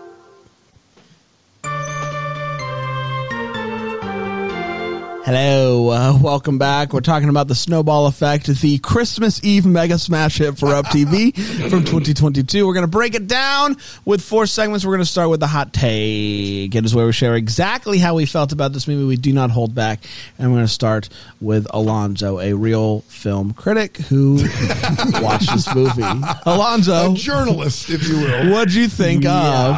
Hello, 5.24 5.90
uh, 5.90 6.18
welcome 6.22 6.58
back. 6.58 6.94
We're 6.94 7.02
talking 7.02 7.30
about 7.30 7.48
the 7.48 7.54
Snowball 7.56 8.08
Effect, 8.08 8.48
the 8.48 8.80
Christmas 8.80 9.44
Eve 9.44 9.66
mega 9.68 10.00
smash 10.00 10.40
hit 10.40 10.58
for 10.58 10.74
Up 10.74 10.86
TV 10.88 11.34
from 11.70 11.84
2022. 11.86 12.66
We're 12.66 12.74
going 12.74 12.86
to 12.86 12.92
break 12.92 13.14
it 13.14 13.28
down 13.28 13.78
with 14.04 14.22
four 14.24 14.48
segments. 14.48 14.84
We're 14.84 14.94
going 14.94 15.06
to 15.06 15.10
start 15.12 15.30
with 15.30 15.40
the 15.40 15.48
hot 15.48 15.74
take. 15.74 16.74
It 16.74 16.86
is 16.86 16.96
where 16.96 17.06
we 17.06 17.12
share 17.14 17.36
exactly 17.36 18.00
how 18.00 18.16
we 18.16 18.26
felt 18.26 18.52
about 18.52 18.74
this 18.74 18.88
movie. 18.88 19.06
We 19.06 19.16
do 19.16 19.32
not 19.32 19.52
hold 19.52 19.76
back. 19.76 20.00
And 20.40 20.50
we're 20.52 20.58
going 20.58 20.68
to 20.68 20.74
start 20.74 21.10
with 21.40 21.68
Alonso, 21.70 22.40
a 22.40 22.54
real 22.54 23.02
film 23.02 23.54
critic 23.54 23.98
who 23.98 24.36
watched 25.22 25.54
this 25.54 25.74
movie. 25.76 26.02
Alonso, 26.46 27.14
A 27.14 27.16
journalist, 27.16 27.90
if 27.92 28.08
you 28.08 28.18
will. 28.22 28.52
what'd 28.52 28.74
you 28.74 28.88
think 28.88 29.26
of 29.26 29.76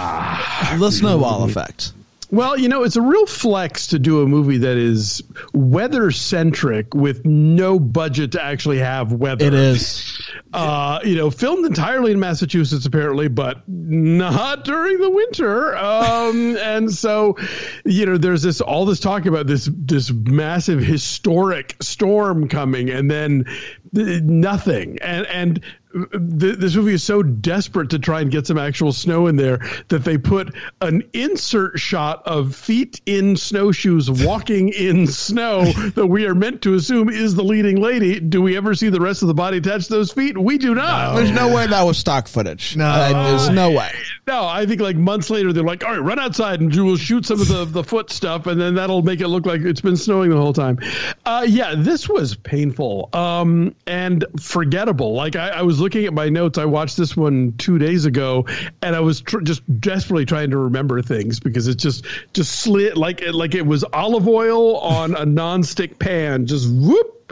the 0.79 0.89
Snowball 0.89 1.43
Effect? 1.43 1.91
Well, 2.33 2.57
you 2.57 2.67
know, 2.67 2.81
it's 2.81 2.95
a 2.95 3.01
real 3.01 3.27
flex 3.27 3.87
to 3.87 3.99
do 3.99 4.23
a 4.23 4.25
movie 4.25 4.57
that 4.57 4.75
is 4.75 5.21
weather 5.53 6.09
centric 6.09 6.95
with 6.95 7.23
no 7.27 7.79
budget 7.79 8.31
to 8.31 8.43
actually 8.43 8.79
have 8.79 9.13
weather. 9.13 9.45
It 9.45 9.53
is. 9.53 10.19
Uh, 10.51 10.99
you 11.03 11.15
know, 11.15 11.29
filmed 11.29 11.63
entirely 11.63 12.11
in 12.11 12.19
Massachusetts, 12.19 12.87
apparently, 12.87 13.27
but 13.27 13.61
not 13.67 14.63
during 14.63 14.99
the 14.99 15.11
winter. 15.11 15.77
Um, 15.77 16.57
and 16.61 16.91
so, 16.91 17.37
you 17.85 18.07
know, 18.07 18.17
there's 18.17 18.41
this 18.41 18.61
all 18.61 18.87
this 18.87 18.99
talk 18.99 19.27
about 19.27 19.45
this 19.45 19.69
this 19.71 20.11
massive 20.11 20.79
historic 20.79 21.75
storm 21.83 22.47
coming, 22.47 22.89
and 22.89 23.11
then 23.11 23.45
nothing. 23.91 24.97
And 25.03 25.27
and 25.27 25.61
th- 25.93 26.57
this 26.57 26.75
movie 26.75 26.93
is 26.93 27.03
so 27.03 27.21
desperate 27.23 27.91
to 27.91 27.99
try 27.99 28.21
and 28.21 28.31
get 28.31 28.47
some 28.47 28.57
actual 28.57 28.91
snow 28.91 29.27
in 29.27 29.35
there 29.35 29.59
that 29.89 30.03
they 30.03 30.17
put 30.17 30.53
an 30.81 31.03
insert 31.13 31.79
shot 31.79 32.23
of 32.25 32.55
feet 32.55 33.01
in 33.05 33.35
snowshoes 33.37 34.09
walking 34.09 34.69
in 34.69 35.07
snow 35.07 35.65
that 35.95 36.07
we 36.07 36.25
are 36.25 36.35
meant 36.35 36.61
to 36.63 36.73
assume 36.73 37.09
is 37.09 37.35
the 37.35 37.43
leading 37.43 37.81
lady. 37.81 38.19
Do 38.19 38.41
we 38.41 38.57
ever 38.57 38.73
see 38.75 38.89
the 38.89 39.01
rest 39.01 39.21
of 39.21 39.27
the 39.27 39.33
body 39.33 39.57
attached 39.57 39.87
to 39.87 39.93
those 39.93 40.11
feet? 40.11 40.37
We 40.37 40.57
do 40.57 40.75
not. 40.75 41.15
There's 41.15 41.31
no 41.31 41.53
way 41.53 41.67
that 41.67 41.83
was 41.83 41.97
stock 41.97 42.27
footage. 42.27 42.75
No. 42.75 42.85
Uh, 42.85 43.29
there's 43.29 43.49
no 43.49 43.71
way. 43.71 43.91
No, 44.25 44.45
I 44.45 44.65
think 44.65 44.81
like 44.81 44.95
months 44.95 45.29
later 45.29 45.53
they're 45.53 45.63
like, 45.63 45.83
all 45.83 45.91
right, 45.91 46.01
run 46.01 46.19
outside 46.19 46.61
and 46.61 46.73
we'll 46.73 46.97
shoot 46.97 47.25
some 47.25 47.41
of 47.41 47.47
the, 47.47 47.65
the 47.65 47.83
foot 47.83 48.09
stuff, 48.09 48.47
and 48.47 48.59
then 48.59 48.75
that'll 48.75 49.01
make 49.01 49.21
it 49.21 49.27
look 49.27 49.45
like 49.45 49.61
it's 49.61 49.81
been 49.81 49.97
snowing 49.97 50.29
the 50.29 50.37
whole 50.37 50.53
time. 50.53 50.79
Uh, 51.25 51.45
yeah, 51.47 51.75
this 51.77 52.07
was 52.09 52.35
painful 52.35 53.09
um, 53.13 53.75
and 53.85 54.25
forgettable. 54.39 55.13
Like 55.13 55.35
I, 55.35 55.49
I 55.49 55.61
was 55.61 55.79
looking 55.83 56.05
at 56.05 56.13
my 56.13 56.29
notes. 56.29 56.57
I 56.57 56.65
watched 56.65 56.97
this 56.97 57.15
one 57.15 57.53
two 57.59 57.77
days 57.77 58.05
ago, 58.05 58.45
and 58.81 58.95
I 58.95 59.01
was 59.01 59.21
tr- 59.21 59.41
just 59.41 59.61
desperately 59.79 60.25
trying 60.25 60.49
to 60.49 60.57
remember 60.57 61.01
things 61.03 61.39
because 61.39 61.67
it 61.67 61.75
just 61.77 62.05
just 62.33 62.51
slid 62.61 62.97
like 62.97 63.21
it 63.21 63.35
like 63.35 63.53
it 63.53 63.65
was 63.67 63.83
olive 63.83 64.27
oil 64.27 64.77
on 64.77 65.13
a 65.13 65.25
nonstick 65.25 65.99
pan. 65.99 66.47
Just 66.47 66.67
whoop. 66.73 67.31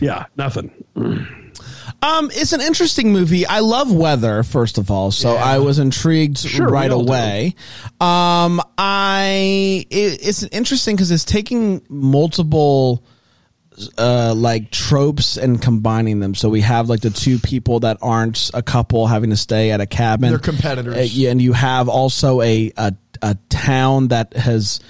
Yeah, 0.00 0.26
nothing. 0.36 0.70
Um, 2.00 2.30
it's 2.32 2.52
an 2.52 2.60
interesting 2.60 3.12
movie. 3.12 3.44
I 3.46 3.58
love 3.60 3.92
weather, 3.92 4.44
first 4.44 4.78
of 4.78 4.88
all, 4.90 5.10
so 5.10 5.30
I 5.34 5.58
was 5.58 5.80
intrigued 5.80 6.38
Sure, 6.38 6.68
right 6.68 6.90
all 6.90 7.02
do. 7.02 7.08
away. 7.08 7.54
Um, 8.00 8.60
I 8.76 9.84
it, 9.90 10.20
it's 10.26 10.44
interesting 10.44 10.94
because 10.94 11.10
it's 11.10 11.24
taking 11.24 11.82
multiple 11.88 13.02
uh 13.96 14.34
like 14.36 14.70
tropes 14.70 15.36
and 15.36 15.60
combining 15.60 16.20
them. 16.20 16.34
So 16.34 16.48
we 16.48 16.60
have 16.62 16.88
like 16.88 17.00
the 17.00 17.10
two 17.10 17.38
people 17.38 17.80
that 17.80 17.98
aren't 18.02 18.50
a 18.54 18.62
couple 18.62 19.06
having 19.06 19.30
to 19.30 19.36
stay 19.36 19.70
at 19.70 19.80
a 19.80 19.86
cabin. 19.86 20.30
They're 20.30 20.38
competitors. 20.38 20.96
Uh, 20.96 21.06
yeah, 21.10 21.30
and 21.30 21.40
you 21.40 21.52
have 21.52 21.88
also 21.88 22.40
a 22.40 22.72
a, 22.76 22.94
a 23.22 23.36
town 23.48 24.08
that 24.08 24.34
has 24.34 24.80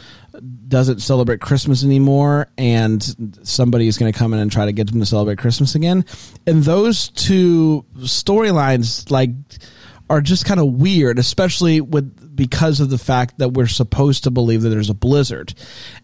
doesn't 0.68 1.00
celebrate 1.00 1.40
Christmas 1.40 1.84
anymore, 1.84 2.48
and 2.58 3.02
somebody 3.42 3.88
is 3.88 3.98
going 3.98 4.12
to 4.12 4.18
come 4.18 4.34
in 4.34 4.40
and 4.40 4.52
try 4.52 4.66
to 4.66 4.72
get 4.72 4.90
them 4.90 5.00
to 5.00 5.06
celebrate 5.06 5.38
Christmas 5.38 5.74
again. 5.74 6.04
And 6.46 6.62
those 6.62 7.08
two 7.08 7.84
storylines, 7.98 9.10
like, 9.10 9.30
are 10.10 10.20
just 10.20 10.44
kind 10.44 10.60
of 10.60 10.66
weird, 10.74 11.18
especially 11.18 11.80
with 11.80 12.14
because 12.38 12.78
of 12.78 12.88
the 12.88 12.96
fact 12.96 13.38
that 13.38 13.50
we're 13.50 13.66
supposed 13.66 14.24
to 14.24 14.30
believe 14.30 14.62
that 14.62 14.68
there's 14.70 14.88
a 14.88 14.94
blizzard 14.94 15.52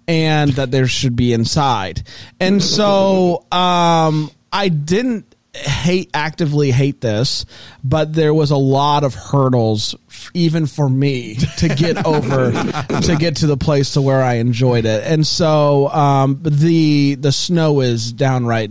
and 0.09 0.51
that 0.55 0.73
there 0.73 0.89
should 0.89 1.15
be 1.15 1.33
inside. 1.33 2.03
And 2.41 2.61
so, 2.61 3.47
um, 3.53 4.31
I 4.53 4.69
didn't 4.69 5.35
hate 5.55 6.11
actively 6.13 6.73
hate 6.73 7.01
this, 7.01 7.47
but 7.85 8.13
there 8.13 8.35
was 8.35 8.51
a 8.51 8.57
lot 8.57 9.05
of 9.05 9.15
hurdles 9.15 9.95
even 10.35 10.67
for 10.67 10.89
me 10.89 11.37
to 11.59 11.69
get 11.69 12.05
over 12.07 12.51
to 12.51 13.17
get 13.17 13.37
to 13.37 13.47
the 13.47 13.57
place 13.57 13.93
to 13.93 14.03
where 14.03 14.23
I 14.23 14.35
enjoyed 14.35 14.85
it. 14.85 15.05
And 15.05 15.25
so 15.25 15.89
um 15.91 16.41
the 16.43 17.15
the 17.15 17.31
snow 17.31 17.81
is 17.81 18.13
downright 18.13 18.71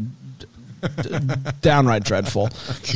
downright 1.62 2.04
dreadful 2.04 2.50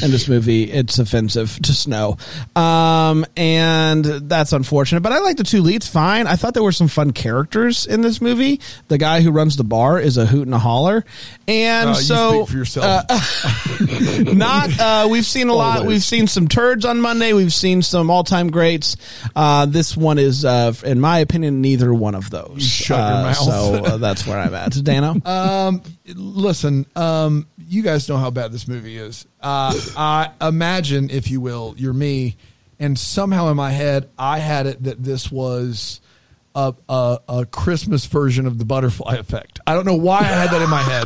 in 0.04 0.12
this 0.12 0.28
movie. 0.28 0.72
It's 0.72 1.00
offensive 1.00 1.60
to 1.64 1.74
snow. 1.74 2.18
Um, 2.56 3.26
and 3.36 4.04
that's 4.06 4.54
unfortunate, 4.54 5.02
but 5.02 5.12
I 5.12 5.20
like 5.20 5.38
the 5.38 5.44
two 5.44 5.62
leads 5.62 5.88
fine. 5.88 6.28
I 6.28 6.36
thought 6.36 6.54
there 6.54 6.64
were 6.64 6.72
some 6.72 6.88
fun 6.88 7.12
characters 7.12 7.86
in 7.86 8.02
this 8.02 8.22
movie. 8.22 8.60
The 8.88 8.98
guy 8.98 9.22
who 9.22 9.32
runs 9.32 9.58
the 9.58 9.64
bar 9.64 10.00
is 10.00 10.18
a 10.18 10.26
hoot 10.26 10.48
and 10.48 10.54
a 10.56 10.60
holler. 10.60 11.06
And 11.48 11.90
Uh, 11.92 11.94
you 11.94 12.02
so 12.02 12.46
for 12.46 12.58
yourself. 12.58 13.06
not 14.34 14.80
uh, 14.80 15.08
we've 15.10 15.26
seen 15.26 15.50
a 15.50 15.54
lot 15.54 15.86
we've 15.86 16.04
seen 16.04 16.28
some 16.28 16.48
turds 16.48 16.86
on 16.86 17.00
monday 17.00 17.34
we've 17.34 17.54
seen 17.54 17.82
some 17.82 18.10
all-time 18.10 18.50
greats 18.50 18.98
uh, 19.36 19.66
this 19.66 19.96
one 19.96 20.18
is 20.18 20.44
uh, 20.46 20.74
in 20.84 21.00
my 21.00 21.20
opinion 21.20 21.62
neither 21.62 21.94
one 21.94 22.16
of 22.16 22.30
those 22.30 22.62
shut 22.64 22.98
your 22.98 23.08
Uh, 23.08 23.24
mouth. 23.24 23.36
so 23.38 23.86
uh, 23.86 23.98
that's 23.98 24.26
where 24.28 24.38
i'm 24.40 24.54
at 24.54 24.72
dano 24.84 25.16
Um, 25.28 25.82
listen, 26.16 26.86
um, 26.96 27.48
you 27.68 27.84
guys 27.84 28.08
know 28.10 28.18
how 28.18 28.30
bad 28.30 28.52
this 28.52 28.68
movie 28.68 28.98
is. 28.98 29.26
Uh, 29.42 29.74
I 29.96 30.32
imagine, 30.42 31.10
if 31.10 31.30
you 31.30 31.42
will, 31.42 31.76
you're 31.78 31.94
me, 31.94 32.38
and 32.80 32.98
somehow 32.98 33.50
in 33.50 33.58
my 33.58 33.72
head, 33.72 34.10
I 34.18 34.40
had 34.40 34.68
it 34.68 34.84
that 34.84 35.04
this 35.04 35.32
was 35.32 36.02
a, 36.56 36.74
a, 36.90 37.20
a 37.28 37.46
Christmas 37.46 38.06
version 38.06 38.48
of 38.48 38.58
the 38.58 38.66
butterfly 38.66 39.16
effect. 39.16 39.60
I 39.68 39.74
don't 39.74 39.86
know 39.86 39.96
why 39.96 40.20
I 40.20 40.24
had 40.24 40.50
that 40.52 40.62
in 40.62 40.70
my 40.70 40.82
head, 40.82 41.06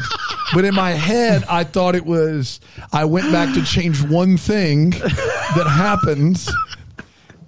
but 0.54 0.66
in 0.66 0.74
my 0.76 0.92
head, 0.92 1.44
I 1.50 1.64
thought 1.64 1.96
it 1.96 2.06
was. 2.06 2.60
I 2.94 3.06
went 3.06 3.32
back 3.32 3.54
to 3.56 3.64
change 3.64 4.02
one 4.02 4.38
thing 4.38 4.92
that 4.92 5.68
happened, 5.70 6.46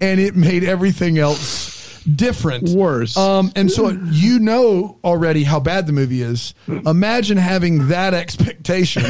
and 0.01 0.19
it 0.19 0.35
made 0.35 0.63
everything 0.63 1.17
else 1.17 1.72
different 2.03 2.69
Worse. 2.69 3.15
um, 3.17 3.51
and 3.55 3.71
so 3.71 3.89
you 3.89 4.39
know 4.39 4.97
already 5.03 5.43
how 5.43 5.59
bad 5.59 5.87
the 5.87 5.93
movie 5.93 6.21
is. 6.21 6.53
Imagine 6.67 7.37
having 7.37 7.87
that 7.89 8.13
expectation 8.13 9.03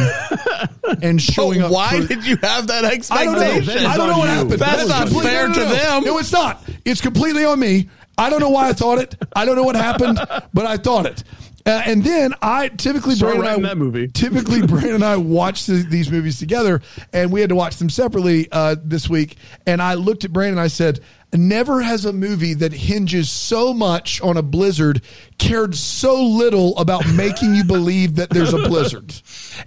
and 1.02 1.22
showing 1.22 1.62
up. 1.62 1.72
why 1.72 2.02
for- 2.02 2.08
did 2.08 2.26
you 2.26 2.38
have 2.38 2.68
that 2.68 2.86
I 2.86 2.94
expectation 2.94 3.66
don't 3.66 3.84
know. 3.84 3.90
I 3.90 3.98
don't 3.98 4.10
know 4.10 4.18
what 4.20 4.30
happened. 4.30 4.52
That's 4.60 4.88
That 4.88 5.12
not 5.12 5.24
fair 5.24 5.48
no, 5.48 5.54
no, 5.54 5.60
to 5.60 5.66
them. 5.76 6.04
No, 6.04 6.18
it's 6.18 6.32
not. 6.32 6.64
It's 6.86 7.02
completely 7.02 7.46
on 7.46 7.60
me. 7.60 7.90
I 8.18 8.30
don't 8.30 8.40
know 8.40 8.50
why 8.50 8.70
I 8.70 8.74
thought 8.74 9.00
it. 9.00 9.16
I 9.36 9.46
don't 9.46 9.56
know 9.56 9.64
what 9.64 9.76
happened, 9.76 10.20
but 10.54 10.66
I 10.66 10.78
thought 10.78 11.06
it. 11.08 11.24
Uh, 11.66 11.82
and 11.86 12.04
then 12.04 12.34
I 12.42 12.68
typically 12.68 13.16
Start 13.16 13.38
Brandon 13.38 13.56
and 13.60 13.66
I 13.66 13.70
that 13.70 13.78
movie. 13.78 14.10
typically 14.10 14.62
Brandon 14.68 14.96
and 14.96 15.04
I 15.06 15.16
watch 15.16 15.66
the, 15.66 15.76
these 15.76 16.12
movies 16.12 16.38
together, 16.38 16.82
and 17.14 17.32
we 17.32 17.40
had 17.40 17.50
to 17.50 17.56
watch 17.56 17.78
them 17.78 17.90
separately 17.90 18.50
uh, 18.52 18.76
this 18.84 19.10
week. 19.10 19.38
And 19.66 19.82
I 19.82 19.94
looked 19.94 20.26
at 20.26 20.34
Brandon 20.34 20.56
and 20.58 20.62
I 20.62 20.68
said, 20.68 21.00
"Never 21.34 21.82
has 21.82 22.06
a 22.06 22.14
movie 22.14 22.54
that 22.54 22.74
hinges 22.74 23.30
so 23.30 23.74
much 23.74 24.22
on 24.22 24.38
a 24.38 24.42
blizzard 24.44 25.02
cared 25.38 25.76
so 25.76 26.24
little 26.24 26.78
about 26.78 27.08
making 27.14 27.56
you 27.56 27.64
believe 27.64 28.16
that 28.16 28.30
there's 28.30 28.54
a 28.54 28.58
blizzard." 28.58 29.14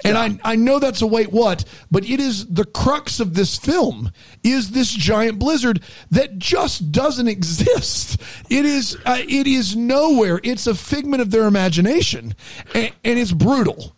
And 0.04 0.16
I 0.16 0.38
I 0.44 0.56
know 0.56 0.78
that's 0.78 1.02
a 1.02 1.06
wait 1.06 1.32
what, 1.32 1.64
but 1.90 2.08
it 2.08 2.20
is 2.20 2.46
the 2.46 2.64
crux 2.64 3.20
of 3.20 3.34
this 3.34 3.56
film 3.56 4.10
is 4.42 4.70
this 4.70 4.92
giant 4.92 5.38
blizzard 5.38 5.82
that 6.10 6.38
just 6.38 6.92
doesn't 6.92 7.28
exist. 7.36 8.20
It 8.50 8.64
is 8.64 8.96
uh, 9.04 9.18
it 9.20 9.46
is 9.46 9.74
nowhere. 9.74 10.40
It's 10.42 10.66
a 10.66 10.74
figment 10.74 11.22
of 11.22 11.30
their 11.30 11.46
imagination, 11.46 12.34
and, 12.74 12.92
and 13.04 13.18
it's 13.18 13.32
brutal. 13.32 13.95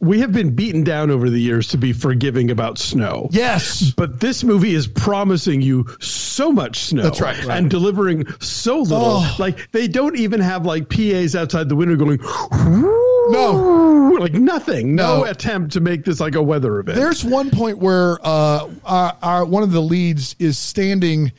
We 0.00 0.20
have 0.20 0.32
been 0.32 0.54
beaten 0.54 0.84
down 0.84 1.10
over 1.10 1.30
the 1.30 1.40
years 1.40 1.68
to 1.68 1.78
be 1.78 1.92
forgiving 1.92 2.50
about 2.50 2.78
snow. 2.78 3.28
Yes. 3.32 3.90
But 3.92 4.20
this 4.20 4.44
movie 4.44 4.74
is 4.74 4.86
promising 4.86 5.62
you 5.62 5.86
so 6.00 6.52
much 6.52 6.80
snow. 6.80 7.02
That's 7.02 7.20
right. 7.20 7.36
And 7.48 7.70
delivering 7.70 8.26
so 8.40 8.80
little. 8.80 8.98
Oh. 9.20 9.36
Like 9.38 9.70
they 9.72 9.88
don't 9.88 10.16
even 10.16 10.40
have 10.40 10.66
like 10.66 10.88
PAs 10.90 11.34
outside 11.34 11.68
the 11.68 11.76
window 11.76 11.96
going 11.96 12.18
No. 13.30 14.16
like 14.20 14.34
nothing. 14.34 14.94
No, 14.94 15.18
No. 15.18 15.24
attempt 15.24 15.72
to 15.72 15.80
make 15.80 16.04
this 16.04 16.20
like 16.20 16.34
a 16.34 16.42
weather 16.42 16.78
event. 16.78 16.96
There's 16.96 17.24
one 17.24 17.50
point 17.50 17.78
where 17.78 18.18
uh, 18.22 18.68
our, 18.84 19.16
our 19.22 19.44
one 19.44 19.62
of 19.62 19.72
the 19.72 19.82
leads 19.82 20.36
is 20.38 20.58
standing 20.58 21.32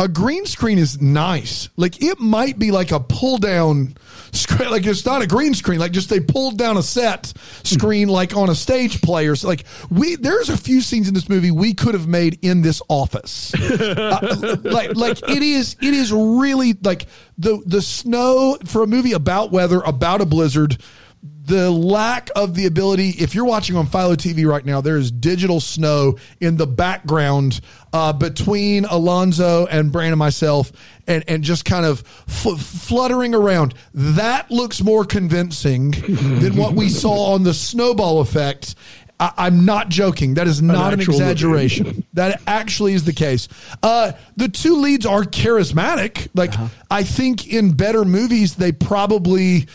a 0.00 0.08
green 0.08 0.46
screen 0.46 0.78
is 0.78 1.00
nice. 1.00 1.68
Like 1.76 2.02
it 2.02 2.18
might 2.18 2.58
be 2.58 2.70
like 2.70 2.90
a 2.90 3.00
pull 3.00 3.36
down 3.36 3.94
screen. 4.32 4.70
Like 4.70 4.86
it's 4.86 5.04
not 5.04 5.20
a 5.20 5.26
green 5.26 5.52
screen. 5.52 5.78
Like 5.78 5.92
just 5.92 6.08
they 6.08 6.20
pulled 6.20 6.56
down 6.56 6.78
a 6.78 6.82
set 6.82 7.32
screen 7.64 8.08
like 8.08 8.34
on 8.34 8.48
a 8.48 8.54
stage 8.54 9.02
play 9.02 9.26
or 9.26 9.36
so. 9.36 9.46
like 9.46 9.64
we. 9.90 10.16
There's 10.16 10.48
a 10.48 10.56
few 10.56 10.80
scenes 10.80 11.06
in 11.06 11.12
this 11.12 11.28
movie 11.28 11.50
we 11.50 11.74
could 11.74 11.92
have 11.92 12.08
made 12.08 12.38
in 12.42 12.62
this 12.62 12.80
office. 12.88 13.52
Uh, 14.00 14.56
like 14.62 14.94
like 14.94 15.18
it 15.28 15.42
is 15.42 15.76
it 15.80 15.94
is 15.94 16.12
really 16.12 16.74
like 16.82 17.06
the 17.38 17.62
the 17.66 17.82
snow 17.82 18.56
for 18.64 18.82
a 18.82 18.86
movie 18.86 19.12
about 19.12 19.50
weather 19.50 19.80
about 19.80 20.20
a 20.20 20.26
blizzard 20.26 20.80
the 21.22 21.70
lack 21.70 22.30
of 22.34 22.54
the 22.54 22.66
ability 22.66 23.10
if 23.18 23.34
you're 23.34 23.44
watching 23.44 23.76
on 23.76 23.86
philo 23.86 24.14
tv 24.14 24.46
right 24.46 24.64
now 24.64 24.80
there 24.80 24.96
is 24.96 25.10
digital 25.10 25.60
snow 25.60 26.16
in 26.40 26.56
the 26.56 26.66
background 26.66 27.60
uh, 27.92 28.12
between 28.12 28.84
alonso 28.86 29.66
and 29.66 29.92
brand 29.92 30.12
and 30.12 30.18
myself 30.18 30.72
and, 31.06 31.24
and 31.28 31.42
just 31.42 31.64
kind 31.64 31.84
of 31.84 32.00
f- 32.28 32.58
fluttering 32.58 33.34
around 33.34 33.74
that 33.92 34.50
looks 34.50 34.82
more 34.82 35.04
convincing 35.04 35.90
than 36.40 36.56
what 36.56 36.72
we 36.72 36.88
saw 36.88 37.34
on 37.34 37.42
the 37.42 37.52
snowball 37.52 38.20
effect 38.20 38.74
I, 39.18 39.32
I'm 39.36 39.66
not 39.66 39.90
joking. 39.90 40.34
That 40.34 40.48
is 40.48 40.62
not 40.62 40.94
an, 40.94 40.98
movie. 40.98 41.12
exaggeration. 41.12 42.06
that 42.14 42.40
actually 42.46 42.94
is 42.94 43.04
the 43.04 43.12
case. 43.12 43.48
Uh, 43.82 44.12
the 44.36 44.48
two 44.48 44.76
leads 44.76 45.04
are 45.04 45.24
charismatic. 45.24 46.28
Like 46.34 46.54
I 46.90 47.04
think 47.04 47.46
in 47.46 47.72
better 47.72 48.06
movies, 48.06 48.54
they 48.54 48.72
probably 48.72 49.66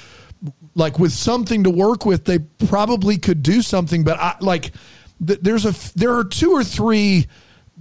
like 0.75 0.99
with 0.99 1.11
something 1.13 1.63
to 1.63 1.69
work 1.69 2.05
with, 2.05 2.25
they 2.25 2.39
probably 2.39 3.17
could 3.17 3.41
do 3.41 3.61
something. 3.61 4.03
But 4.03 4.19
I 4.19 4.35
like 4.39 4.71
th- 5.25 5.39
there's 5.41 5.65
a 5.65 5.97
there 5.97 6.13
are 6.13 6.23
two 6.23 6.51
or 6.51 6.63
three. 6.63 7.27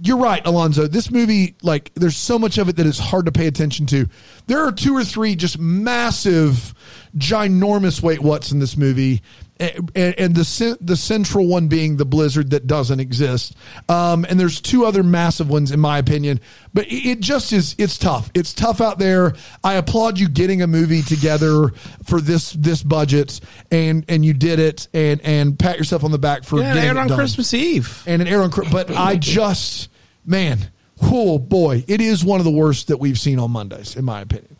You're 0.01 0.17
right, 0.17 0.45
Alonso. 0.45 0.87
This 0.87 1.09
movie, 1.09 1.55
like, 1.61 1.93
there's 1.93 2.17
so 2.17 2.37
much 2.37 2.57
of 2.57 2.67
it 2.67 2.75
that 2.75 2.85
is 2.85 2.99
hard 2.99 3.27
to 3.27 3.31
pay 3.31 3.47
attention 3.47 3.85
to. 3.85 4.05
There 4.45 4.59
are 4.59 4.73
two 4.73 4.93
or 4.93 5.05
three 5.05 5.37
just 5.37 5.57
massive, 5.57 6.73
ginormous 7.17 8.01
wait 8.01 8.19
what's 8.19 8.51
in 8.51 8.59
this 8.59 8.75
movie, 8.75 9.21
and, 9.59 9.89
and 9.95 10.35
the 10.35 10.77
the 10.81 10.95
central 10.97 11.47
one 11.47 11.67
being 11.67 11.97
the 11.97 12.05
blizzard 12.05 12.49
that 12.49 12.67
doesn't 12.67 12.99
exist. 12.99 13.55
Um, 13.87 14.25
and 14.29 14.39
there's 14.39 14.59
two 14.59 14.85
other 14.85 15.01
massive 15.03 15.49
ones 15.49 15.71
in 15.71 15.79
my 15.79 15.97
opinion. 15.97 16.41
But 16.73 16.87
it 16.89 17.21
just 17.21 17.53
is. 17.53 17.73
It's 17.77 17.97
tough. 17.97 18.29
It's 18.33 18.53
tough 18.53 18.81
out 18.81 18.99
there. 18.99 19.33
I 19.63 19.75
applaud 19.75 20.19
you 20.19 20.27
getting 20.27 20.61
a 20.61 20.67
movie 20.67 21.01
together 21.01 21.69
for 22.03 22.19
this 22.19 22.51
this 22.53 22.83
budget, 22.83 23.39
and 23.71 24.03
and 24.09 24.25
you 24.25 24.33
did 24.33 24.59
it, 24.59 24.87
and 24.93 25.21
and 25.21 25.57
pat 25.57 25.77
yourself 25.77 26.03
on 26.03 26.11
the 26.11 26.19
back 26.19 26.43
for 26.43 26.59
Yeah, 26.59 26.71
it 26.71 26.73
getting 26.75 26.89
aired 26.89 26.97
it 26.97 26.99
on 26.99 27.07
done. 27.07 27.17
Christmas 27.17 27.53
Eve. 27.53 28.03
and 28.05 28.21
an 28.21 28.27
air 28.27 28.41
on. 28.41 28.49
But 28.71 28.91
I 28.91 29.15
just 29.15 29.89
man, 30.25 30.69
oh 31.01 31.39
boy, 31.39 31.85
it 31.87 32.01
is 32.01 32.25
one 32.25 32.39
of 32.41 32.45
the 32.45 32.51
worst 32.51 32.87
that 32.89 32.97
we've 32.97 33.19
seen 33.19 33.39
on 33.39 33.51
Mondays, 33.51 33.95
in 33.95 34.03
my 34.03 34.21
opinion. 34.21 34.54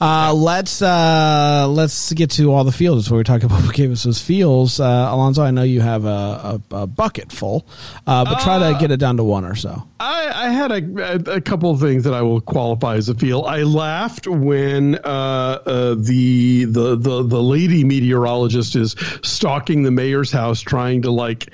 Uh, 0.00 0.32
let's 0.32 0.80
uh, 0.80 1.66
let's 1.68 2.12
get 2.12 2.30
to 2.30 2.52
all 2.52 2.62
the 2.62 2.72
feels 2.72 3.04
before 3.04 3.18
we 3.18 3.24
talk 3.24 3.42
about 3.42 3.62
what 3.64 3.74
gave 3.74 3.90
us 3.90 4.04
those 4.04 4.20
feels. 4.20 4.78
Uh, 4.78 5.08
Alonso, 5.10 5.42
I 5.42 5.50
know 5.50 5.62
you 5.62 5.80
have 5.80 6.04
a, 6.04 6.60
a, 6.70 6.76
a 6.76 6.86
bucket 6.86 7.32
full, 7.32 7.66
uh, 8.06 8.24
but 8.24 8.40
try 8.40 8.72
to 8.72 8.78
get 8.78 8.90
it 8.90 8.98
down 8.98 9.16
to 9.16 9.24
one 9.24 9.44
or 9.44 9.56
so. 9.56 9.82
I, 9.98 10.46
I 10.46 10.48
had 10.50 10.70
a, 10.70 11.34
a, 11.34 11.40
couple 11.40 11.72
of 11.72 11.80
things 11.80 12.04
that 12.04 12.14
I 12.14 12.22
will 12.22 12.40
qualify 12.40 12.96
as 12.96 13.08
a 13.08 13.14
feel. 13.14 13.42
I 13.42 13.62
laughed 13.62 14.28
when 14.28 14.94
uh, 14.94 14.98
uh, 15.08 15.94
the, 15.98 16.64
the 16.66 16.94
the 16.94 17.22
the 17.24 17.42
lady 17.42 17.82
meteorologist 17.82 18.76
is 18.76 18.94
stalking 19.22 19.82
the 19.82 19.90
mayor's 19.90 20.30
house, 20.30 20.60
trying 20.60 21.02
to 21.02 21.10
like 21.10 21.50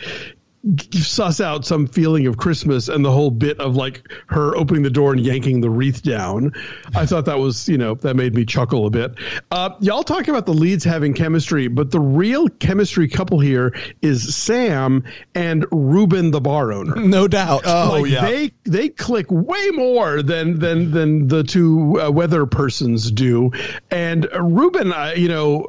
suss 0.92 1.40
out 1.40 1.64
some 1.64 1.86
feeling 1.86 2.26
of 2.26 2.36
Christmas, 2.36 2.88
and 2.88 3.04
the 3.04 3.10
whole 3.10 3.30
bit 3.30 3.60
of 3.60 3.76
like 3.76 4.08
her 4.26 4.56
opening 4.56 4.82
the 4.82 4.90
door 4.90 5.12
and 5.12 5.20
yanking 5.20 5.60
the 5.60 5.70
wreath 5.70 6.02
down. 6.02 6.52
I 6.94 7.06
thought 7.06 7.26
that 7.26 7.38
was 7.38 7.68
you 7.68 7.78
know 7.78 7.94
that 7.96 8.14
made 8.14 8.34
me 8.34 8.44
chuckle 8.44 8.86
a 8.86 8.90
bit. 8.90 9.14
Uh, 9.50 9.70
y'all 9.80 10.04
talk 10.04 10.28
about 10.28 10.46
the 10.46 10.54
leads 10.54 10.84
having 10.84 11.14
chemistry, 11.14 11.68
but 11.68 11.90
the 11.90 12.00
real 12.00 12.48
chemistry 12.48 13.08
couple 13.08 13.38
here 13.38 13.74
is 14.02 14.34
Sam 14.34 15.04
and 15.34 15.66
Ruben, 15.70 16.30
the 16.30 16.40
bar 16.40 16.72
owner 16.72 16.96
No 16.96 17.28
doubt. 17.28 17.62
Oh 17.66 18.00
like 18.00 18.10
they 18.10 18.52
they 18.64 18.88
click 18.88 19.26
way 19.30 19.70
more 19.70 20.22
than 20.22 20.58
than 20.58 20.90
than 20.90 21.28
the 21.28 21.44
two 21.44 22.00
uh, 22.00 22.10
weather 22.10 22.46
persons 22.46 23.10
do 23.10 23.50
and 23.90 24.26
uh, 24.32 24.42
ruben 24.42 24.92
I, 24.92 25.14
you 25.14 25.28
know 25.28 25.66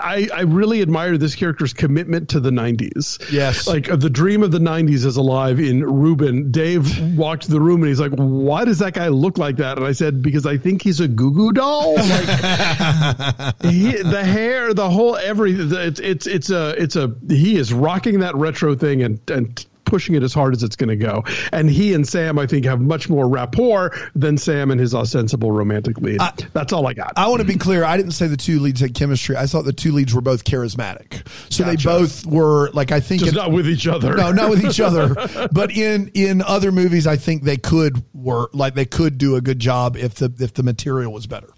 I, 0.00 0.28
I 0.34 0.40
really 0.42 0.82
admire 0.82 1.16
this 1.18 1.34
character's 1.34 1.72
commitment 1.72 2.30
to 2.30 2.40
the 2.40 2.50
90s 2.50 3.30
Yes. 3.32 3.66
like 3.66 3.90
uh, 3.90 3.96
the 3.96 4.10
dream 4.10 4.42
of 4.42 4.50
the 4.50 4.58
90s 4.58 5.04
is 5.04 5.16
alive 5.16 5.60
in 5.60 5.82
ruben. 5.84 6.50
Dave 6.50 7.16
walked 7.16 7.48
the 7.48 7.60
room 7.60 7.80
and 7.82 7.88
he's 7.88 8.00
like 8.00 8.12
why 8.12 8.64
does 8.64 8.78
that 8.80 8.94
guy 8.94 9.08
look 9.08 9.38
like 9.38 9.56
that? 9.56 9.76
And 9.78 9.86
i 9.86 9.92
said 9.92 10.22
because 10.22 10.46
i 10.46 10.56
think 10.56 10.82
he's 10.82 11.00
a 11.00 11.08
goo 11.08 11.32
goo 11.32 11.52
doll. 11.52 11.96
Like 12.10 13.56
he, 13.62 13.92
the 13.92 14.22
hair, 14.24 14.74
the 14.74 14.88
whole 14.90 15.16
every 15.16 15.52
it's 15.52 16.00
it's 16.00 16.26
it's 16.26 16.50
a 16.50 16.70
it's 16.82 16.96
a 16.96 17.14
he 17.28 17.56
is 17.56 17.72
rocking 17.72 18.20
that 18.20 18.34
retro 18.34 18.74
thing 18.74 19.02
and 19.02 19.20
and 19.30 19.64
pushing 19.90 20.14
it 20.14 20.22
as 20.22 20.32
hard 20.32 20.54
as 20.54 20.62
it's 20.62 20.76
going 20.76 20.88
to 20.88 20.96
go. 20.96 21.24
And 21.52 21.68
he 21.68 21.92
and 21.92 22.06
Sam, 22.06 22.38
I 22.38 22.46
think, 22.46 22.64
have 22.64 22.80
much 22.80 23.08
more 23.08 23.28
rapport 23.28 23.92
than 24.14 24.38
Sam 24.38 24.70
and 24.70 24.80
his 24.80 24.94
ostensible 24.94 25.50
romantic 25.50 25.98
lead. 25.98 26.20
That's 26.52 26.72
all 26.72 26.86
I 26.86 26.94
got. 26.94 27.12
I 27.16 27.28
want 27.28 27.40
to 27.40 27.46
be 27.46 27.56
clear. 27.56 27.84
I 27.84 27.96
didn't 27.96 28.12
say 28.12 28.28
the 28.28 28.36
two 28.36 28.60
leads 28.60 28.80
had 28.80 28.94
chemistry. 28.94 29.36
I 29.36 29.46
thought 29.46 29.64
the 29.64 29.72
two 29.72 29.92
leads 29.92 30.14
were 30.14 30.20
both 30.20 30.44
charismatic. 30.44 31.26
So 31.52 31.64
they 31.64 31.76
both 31.76 32.24
were 32.24 32.70
like 32.70 32.92
I 32.92 33.00
think 33.00 33.20
Just 33.20 33.32
in- 33.32 33.38
not 33.38 33.52
with 33.52 33.68
each 33.68 33.86
other. 33.86 34.14
no, 34.14 34.30
not 34.32 34.48
with 34.48 34.64
each 34.64 34.80
other. 34.80 35.16
But 35.52 35.72
in 35.72 36.10
in 36.14 36.42
other 36.42 36.70
movies, 36.70 37.06
I 37.06 37.16
think 37.16 37.42
they 37.42 37.56
could 37.56 38.02
work 38.14 38.50
like 38.52 38.74
they 38.74 38.84
could 38.84 39.18
do 39.18 39.36
a 39.36 39.40
good 39.40 39.58
job 39.58 39.96
if 39.96 40.14
the 40.14 40.32
if 40.38 40.54
the 40.54 40.62
material 40.62 41.12
was 41.12 41.26
better. 41.26 41.48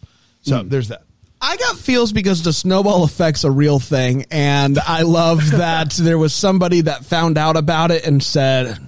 So 0.40 0.62
hmm. 0.62 0.68
there's 0.68 0.88
that. 0.88 1.04
I 1.44 1.56
got 1.56 1.76
feels 1.76 2.12
because 2.12 2.42
the 2.44 2.52
snowball 2.52 3.04
effect's 3.04 3.42
a 3.42 3.50
real 3.50 3.80
thing, 3.80 4.26
and 4.30 4.78
I 4.78 5.02
love 5.02 5.50
that 5.50 5.90
there 5.90 6.16
was 6.16 6.32
somebody 6.32 6.82
that 6.82 7.04
found 7.04 7.36
out 7.36 7.56
about 7.56 7.90
it 7.90 8.06
and 8.06 8.22
said, 8.22 8.78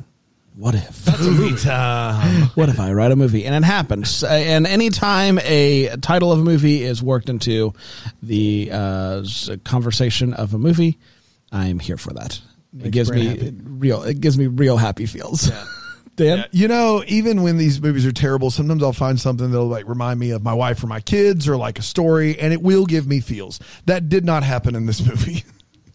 "What 0.54 0.76
if? 0.76 1.04
what 2.54 2.68
if 2.68 2.78
I 2.78 2.92
write 2.92 3.10
a 3.10 3.16
movie?" 3.16 3.44
And 3.44 3.56
it 3.56 3.66
happens. 3.66 4.22
Uh, 4.22 4.28
And 4.28 4.68
anytime 4.68 5.40
a 5.42 5.96
title 6.00 6.30
of 6.30 6.38
a 6.38 6.42
movie 6.44 6.84
is 6.84 7.02
worked 7.02 7.28
into 7.28 7.74
the 8.22 8.70
uh, 8.72 9.24
conversation 9.64 10.32
of 10.32 10.54
a 10.54 10.58
movie, 10.58 10.98
I'm 11.50 11.80
here 11.80 11.96
for 11.96 12.12
that. 12.12 12.40
it 12.80 12.92
gives 12.92 13.10
me 13.10 13.52
real. 13.64 14.04
It 14.04 14.20
gives 14.20 14.38
me 14.38 14.46
real 14.46 14.76
happy 14.76 15.06
feels. 15.06 15.50
Dan, 16.16 16.44
You 16.52 16.68
know, 16.68 17.02
even 17.06 17.42
when 17.42 17.58
these 17.58 17.80
movies 17.80 18.06
are 18.06 18.12
terrible, 18.12 18.50
sometimes 18.50 18.82
I'll 18.82 18.92
find 18.92 19.18
something 19.18 19.50
that'll 19.50 19.66
like 19.66 19.88
remind 19.88 20.20
me 20.20 20.30
of 20.30 20.42
my 20.42 20.54
wife 20.54 20.82
or 20.82 20.86
my 20.86 21.00
kids 21.00 21.48
or 21.48 21.56
like 21.56 21.78
a 21.78 21.82
story, 21.82 22.38
and 22.38 22.52
it 22.52 22.62
will 22.62 22.86
give 22.86 23.06
me 23.06 23.20
feels. 23.20 23.58
That 23.86 24.08
did 24.08 24.24
not 24.24 24.42
happen 24.42 24.74
in 24.74 24.86
this 24.86 25.04
movie. 25.04 25.44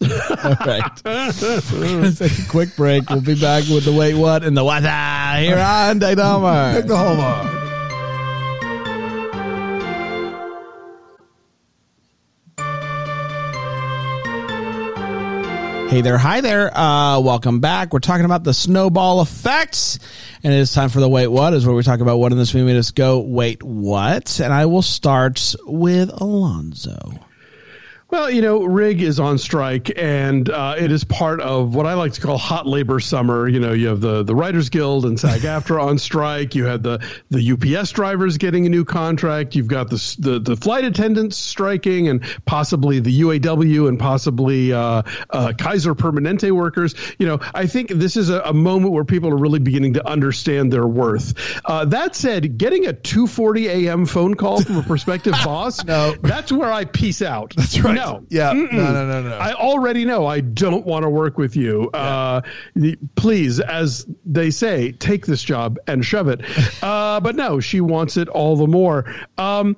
All 0.02 0.56
right. 0.66 0.96
Take 2.16 2.38
a 2.38 2.48
quick 2.48 2.74
break. 2.76 3.08
We'll 3.10 3.20
be 3.20 3.38
back 3.38 3.68
with 3.68 3.84
the 3.84 3.92
wait 3.92 4.14
what 4.14 4.44
and 4.44 4.56
the 4.56 4.64
what 4.64 4.82
ah, 4.84 5.36
here 5.38 5.58
on 5.58 5.98
Dynamite. 5.98 6.76
Take 6.76 6.86
the 6.86 6.96
hallmark. 6.96 7.59
Hey 15.90 16.02
there, 16.02 16.18
hi 16.18 16.40
there. 16.40 16.70
Uh, 16.72 17.18
welcome 17.18 17.58
back. 17.58 17.92
We're 17.92 17.98
talking 17.98 18.24
about 18.24 18.44
the 18.44 18.54
snowball 18.54 19.22
effects, 19.22 19.98
and 20.44 20.52
it 20.52 20.56
is 20.56 20.72
time 20.72 20.88
for 20.88 21.00
the 21.00 21.08
wait 21.08 21.26
what 21.26 21.52
is 21.52 21.66
where 21.66 21.74
we 21.74 21.82
talk 21.82 21.98
about 21.98 22.18
what 22.18 22.30
in 22.30 22.38
this 22.38 22.54
movie. 22.54 22.72
Just 22.74 22.94
go 22.94 23.18
wait 23.18 23.60
what, 23.60 24.38
and 24.38 24.52
I 24.52 24.66
will 24.66 24.82
start 24.82 25.56
with 25.64 26.10
Alonso. 26.20 26.96
Well, 28.10 28.28
you 28.28 28.42
know, 28.42 28.64
Rig 28.64 29.02
is 29.02 29.20
on 29.20 29.38
strike, 29.38 29.92
and 29.96 30.48
uh, 30.50 30.74
it 30.76 30.90
is 30.90 31.04
part 31.04 31.40
of 31.40 31.76
what 31.76 31.86
I 31.86 31.94
like 31.94 32.12
to 32.14 32.20
call 32.20 32.38
hot 32.38 32.66
labor 32.66 32.98
summer. 32.98 33.46
You 33.48 33.60
know, 33.60 33.72
you 33.72 33.86
have 33.86 34.00
the 34.00 34.24
the 34.24 34.34
Writers 34.34 34.68
Guild 34.68 35.04
and 35.06 35.18
SAG-AFTRA 35.18 35.80
on 35.80 35.96
strike. 35.98 36.56
You 36.56 36.64
had 36.64 36.82
the 36.82 36.98
the 37.30 37.52
UPS 37.78 37.92
drivers 37.92 38.36
getting 38.38 38.66
a 38.66 38.68
new 38.68 38.84
contract. 38.84 39.54
You've 39.54 39.68
got 39.68 39.90
the 39.90 40.16
the, 40.18 40.40
the 40.40 40.56
flight 40.56 40.84
attendants 40.84 41.36
striking, 41.36 42.08
and 42.08 42.22
possibly 42.46 42.98
the 42.98 43.20
UAW 43.20 43.86
and 43.88 43.96
possibly 43.96 44.72
uh, 44.72 45.02
uh, 45.30 45.52
Kaiser 45.56 45.94
Permanente 45.94 46.50
workers. 46.50 46.96
You 47.20 47.28
know, 47.28 47.38
I 47.54 47.66
think 47.66 47.90
this 47.90 48.16
is 48.16 48.28
a, 48.28 48.40
a 48.40 48.52
moment 48.52 48.92
where 48.92 49.04
people 49.04 49.30
are 49.30 49.38
really 49.38 49.60
beginning 49.60 49.92
to 49.94 50.04
understand 50.06 50.72
their 50.72 50.86
worth. 50.86 51.34
Uh, 51.64 51.84
that 51.84 52.16
said, 52.16 52.58
getting 52.58 52.86
a 52.88 52.92
2:40 52.92 53.66
a.m. 53.86 54.04
phone 54.04 54.34
call 54.34 54.62
from 54.62 54.78
a 54.78 54.82
prospective 54.82 55.34
boss, 55.44 55.84
No. 55.84 56.16
that's 56.20 56.50
where 56.50 56.72
I 56.72 56.86
peace 56.86 57.22
out. 57.22 57.54
That's 57.56 57.78
right. 57.78 57.99
No. 58.00 58.24
Yeah. 58.28 58.52
No, 58.52 58.66
no, 58.92 59.06
no, 59.06 59.22
no. 59.22 59.36
I 59.36 59.52
already 59.52 60.04
know 60.04 60.26
I 60.26 60.40
don't 60.40 60.84
want 60.86 61.04
to 61.04 61.10
work 61.10 61.38
with 61.38 61.56
you. 61.56 61.90
Uh, 61.90 62.42
the- 62.74 62.98
please, 63.14 63.60
as 63.60 64.06
they 64.24 64.50
say, 64.50 64.92
take 64.92 65.26
this 65.26 65.42
job 65.42 65.78
and 65.86 66.04
shove 66.04 66.28
it. 66.28 66.40
Uh, 66.82 67.20
but 67.20 67.36
no, 67.36 67.60
she 67.60 67.80
wants 67.80 68.16
it 68.16 68.28
all 68.28 68.56
the 68.56 68.66
more. 68.66 69.04
Um, 69.36 69.76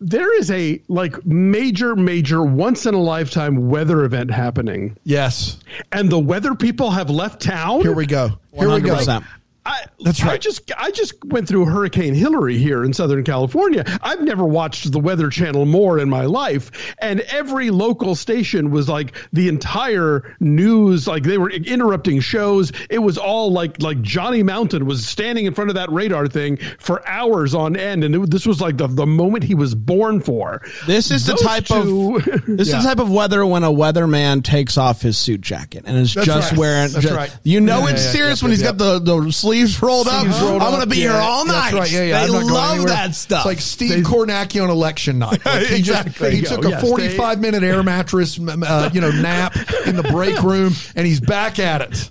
there 0.00 0.38
is 0.38 0.50
a 0.50 0.82
like 0.88 1.24
major, 1.26 1.94
major, 1.96 2.42
once 2.42 2.86
in 2.86 2.94
a 2.94 3.00
lifetime 3.00 3.68
weather 3.68 4.04
event 4.04 4.30
happening, 4.30 4.96
yes. 5.04 5.58
and 5.92 6.10
the 6.10 6.18
weather 6.18 6.54
people 6.54 6.90
have 6.90 7.10
left 7.10 7.42
town. 7.42 7.80
Here 7.82 7.94
we 7.94 8.06
go. 8.06 8.30
Here 8.52 8.70
we 8.70 8.80
go. 8.80 9.22
100%. 9.64 9.66
I, 9.66 9.84
That's 10.00 10.22
I 10.22 10.36
just 10.38 10.70
I 10.76 10.90
just 10.90 11.14
went 11.24 11.48
through 11.48 11.64
Hurricane 11.66 12.14
Hilary 12.14 12.58
here 12.58 12.84
in 12.84 12.92
Southern 12.92 13.24
California. 13.24 13.84
I've 14.02 14.20
never 14.20 14.44
watched 14.44 14.90
the 14.92 14.98
Weather 15.00 15.30
Channel 15.30 15.64
more 15.64 15.98
in 15.98 16.08
my 16.10 16.26
life, 16.26 16.94
and 16.98 17.20
every 17.20 17.70
local 17.70 18.14
station 18.14 18.70
was 18.70 18.88
like 18.88 19.14
the 19.32 19.48
entire 19.48 20.36
news. 20.40 21.06
Like 21.08 21.22
they 21.22 21.38
were 21.38 21.50
interrupting 21.50 22.20
shows. 22.20 22.72
It 22.90 22.98
was 22.98 23.16
all 23.18 23.52
like 23.52 23.80
like 23.80 24.02
Johnny 24.02 24.42
Mountain 24.42 24.84
was 24.86 25.06
standing 25.06 25.46
in 25.46 25.54
front 25.54 25.70
of 25.70 25.76
that 25.76 25.90
radar 25.90 26.26
thing 26.28 26.58
for 26.78 27.06
hours 27.08 27.54
on 27.54 27.76
end, 27.76 28.04
and 28.04 28.14
it, 28.14 28.30
this 28.30 28.46
was 28.46 28.60
like 28.60 28.76
the 28.76 28.86
the 28.86 29.06
moment 29.06 29.44
he 29.44 29.54
was 29.54 29.74
born 29.74 30.20
for. 30.20 30.60
This 30.86 31.10
is 31.10 31.24
the 31.26 31.34
type 31.36 31.64
two- 31.66 32.16
of 32.16 32.24
this 32.46 32.68
is 32.68 32.74
the 32.74 32.80
type 32.82 32.98
of 32.98 33.10
weather 33.10 33.44
when 33.46 33.64
a 33.64 33.70
weatherman 33.72 34.42
takes 34.44 34.76
off 34.76 35.00
his 35.00 35.16
suit 35.16 35.40
jacket 35.40 35.84
and 35.86 35.96
is 35.96 36.12
That's 36.14 36.26
just 36.26 36.50
right. 36.52 36.58
wearing. 36.58 36.92
That's 36.92 37.06
ju- 37.08 37.14
right. 37.14 37.34
You 37.44 37.60
know 37.60 37.80
Yeah, 37.86 37.92
it's 37.94 38.04
yeah, 38.04 38.10
serious 38.12 38.42
yeah, 38.42 38.44
when 38.46 38.50
he's 38.52 38.60
yeah. 38.62 38.72
got 38.72 38.78
the, 38.78 38.98
the 38.98 39.32
sleeves 39.54 39.82
rolled 39.82 40.08
up. 40.08 40.22
Sleeves 40.22 40.40
rolled 40.40 40.62
I'm 40.62 40.72
gonna 40.72 40.86
be 40.86 40.96
yeah. 40.96 41.12
here 41.12 41.20
all 41.20 41.44
night. 41.44 41.72
That's 41.72 41.74
right. 41.74 41.90
Yeah, 41.90 42.02
yeah. 42.04 42.26
They 42.26 42.32
love 42.32 42.86
that 42.86 43.14
stuff. 43.14 43.40
It's 43.40 43.46
like 43.46 43.60
Steve 43.60 44.04
Kornacki 44.04 44.62
on 44.62 44.70
election 44.70 45.18
night. 45.18 45.44
Like 45.44 45.66
he 45.66 45.76
Exactly. 45.84 46.40
just 46.40 46.50
he 46.50 46.56
took 46.56 46.62
go. 46.62 46.68
a 46.68 46.72
Yes, 46.72 46.88
45 46.88 47.40
minute 47.40 47.62
air 47.62 47.82
mattress, 47.82 48.38
uh, 48.38 48.90
you 48.92 49.00
know, 49.00 49.10
nap 49.10 49.56
in 49.86 49.96
the 49.96 50.02
break 50.02 50.42
room, 50.42 50.72
and 50.96 51.06
he's 51.06 51.20
back 51.20 51.58
at 51.58 51.82
it. 51.82 52.10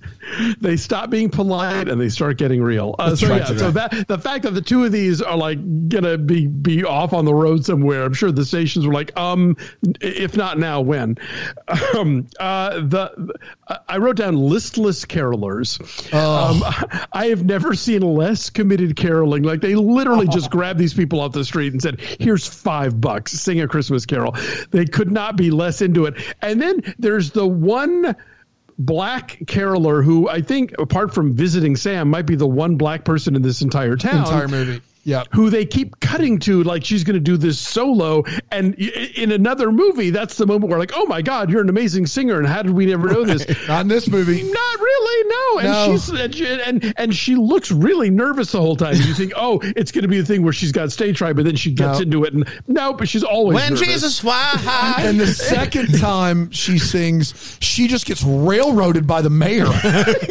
They 0.59 0.77
stop 0.77 1.09
being 1.09 1.29
polite 1.29 1.87
and 1.87 1.99
they 1.99 2.09
start 2.09 2.37
getting 2.37 2.61
real. 2.61 2.95
Uh, 2.97 3.15
so 3.15 3.29
right, 3.29 3.41
yeah, 3.41 3.57
so 3.57 3.69
right. 3.69 3.91
that 3.91 4.07
the 4.07 4.17
fact 4.17 4.43
that 4.43 4.51
the 4.51 4.61
two 4.61 4.85
of 4.85 4.91
these 4.91 5.21
are 5.21 5.37
like 5.37 5.59
gonna 5.89 6.17
be 6.17 6.47
be 6.47 6.83
off 6.83 7.13
on 7.13 7.25
the 7.25 7.33
road 7.33 7.65
somewhere, 7.65 8.03
I'm 8.03 8.13
sure 8.13 8.31
the 8.31 8.45
stations 8.45 8.85
were 8.85 8.93
like, 8.93 9.17
um, 9.17 9.57
if 10.01 10.37
not 10.37 10.57
now, 10.57 10.81
when? 10.81 11.17
Um, 11.93 12.27
uh, 12.39 12.81
the 12.81 13.33
I 13.87 13.97
wrote 13.97 14.17
down 14.17 14.35
listless 14.37 15.05
carolers. 15.05 15.79
Um, 16.13 16.63
I 17.13 17.27
have 17.27 17.43
never 17.43 17.73
seen 17.73 18.01
less 18.01 18.49
committed 18.49 18.95
caroling. 18.95 19.43
Like 19.43 19.61
they 19.61 19.75
literally 19.75 20.27
just 20.27 20.49
grabbed 20.51 20.79
these 20.79 20.93
people 20.93 21.19
off 21.19 21.31
the 21.31 21.45
street 21.45 21.73
and 21.73 21.81
said, 21.81 21.99
"Here's 21.99 22.47
five 22.47 22.99
bucks, 22.99 23.31
sing 23.33 23.61
a 23.61 23.67
Christmas 23.67 24.05
carol." 24.05 24.35
They 24.71 24.85
could 24.85 25.11
not 25.11 25.35
be 25.35 25.51
less 25.51 25.81
into 25.81 26.05
it. 26.05 26.15
And 26.41 26.61
then 26.61 26.93
there's 26.97 27.31
the 27.31 27.47
one 27.47 28.15
black 28.77 29.39
caroler 29.47 30.01
who 30.01 30.29
I 30.29 30.41
think, 30.41 30.73
apart 30.79 31.13
from 31.13 31.33
visiting 31.33 31.75
Sam, 31.75 32.09
might 32.09 32.25
be 32.25 32.35
the 32.35 32.47
one 32.47 32.75
black 32.77 33.05
person 33.05 33.35
in 33.35 33.41
this 33.41 33.61
entire 33.61 33.95
town. 33.95 34.19
Entire 34.19 34.47
movie. 34.47 34.81
Yeah. 35.05 35.23
Who 35.33 35.49
they 35.49 35.65
keep 35.65 35.99
cutting 35.99 36.39
to, 36.39 36.63
like 36.63 36.85
she's 36.85 37.03
going 37.03 37.15
to 37.15 37.19
do 37.19 37.35
this 37.35 37.59
solo, 37.59 38.23
and 38.51 38.73
in 38.75 39.31
another 39.33 39.71
movie, 39.71 40.11
that's 40.11 40.37
the 40.37 40.45
moment 40.47 40.69
where, 40.69 40.79
like, 40.79 40.93
oh 40.95 41.05
my 41.07 41.21
God, 41.21 41.49
you're 41.49 41.61
an 41.61 41.67
amazing 41.69 42.05
singer, 42.07 42.37
and 42.39 42.47
how 42.47 42.61
did 42.61 42.71
we 42.71 42.85
never 42.85 43.07
know 43.09 43.23
this? 43.25 43.45
Not 43.67 43.81
in 43.81 43.87
this 43.89 44.07
movie. 44.07 44.43
Not 44.43 44.79
really, 44.79 45.29
no. 45.29 45.59
And 45.59 45.67
No. 45.67 45.91
she's 45.91 46.09
and, 46.09 46.33
she- 46.35 46.61
and 46.61 46.93
and 46.97 47.13
she 47.15 47.35
looks 47.35 47.69
really 47.71 48.09
nervous 48.09 48.51
the 48.53 48.61
whole 48.61 48.77
time. 48.77 48.95
You 48.95 49.13
think, 49.13 49.33
oh, 49.37 49.59
it's 49.61 49.91
going 49.91 50.03
to 50.03 50.07
be 50.07 50.19
the 50.21 50.25
thing 50.25 50.41
where 50.43 50.53
she's 50.53 50.71
got 50.71 50.91
stage 50.91 51.17
fright, 51.17 51.35
but 51.35 51.43
then 51.45 51.55
she 51.57 51.71
gets 51.71 51.97
No. 51.99 52.03
into 52.03 52.23
it, 52.23 52.33
and 52.33 52.47
no, 52.67 52.93
but 52.93 53.09
she's 53.09 53.23
always 53.23 53.55
when 53.55 53.73
nervous. 53.73 53.85
Jesus 53.87 54.19
fly 54.21 54.95
And 54.99 55.19
the 55.19 55.27
second 55.27 55.99
time 55.99 56.49
she 56.51 56.79
sings, 56.79 57.57
she 57.59 57.87
just 57.87 58.05
gets 58.05 58.23
railroaded 58.23 59.05
by 59.05 59.21
the 59.21 59.29
mayor. 59.29 59.65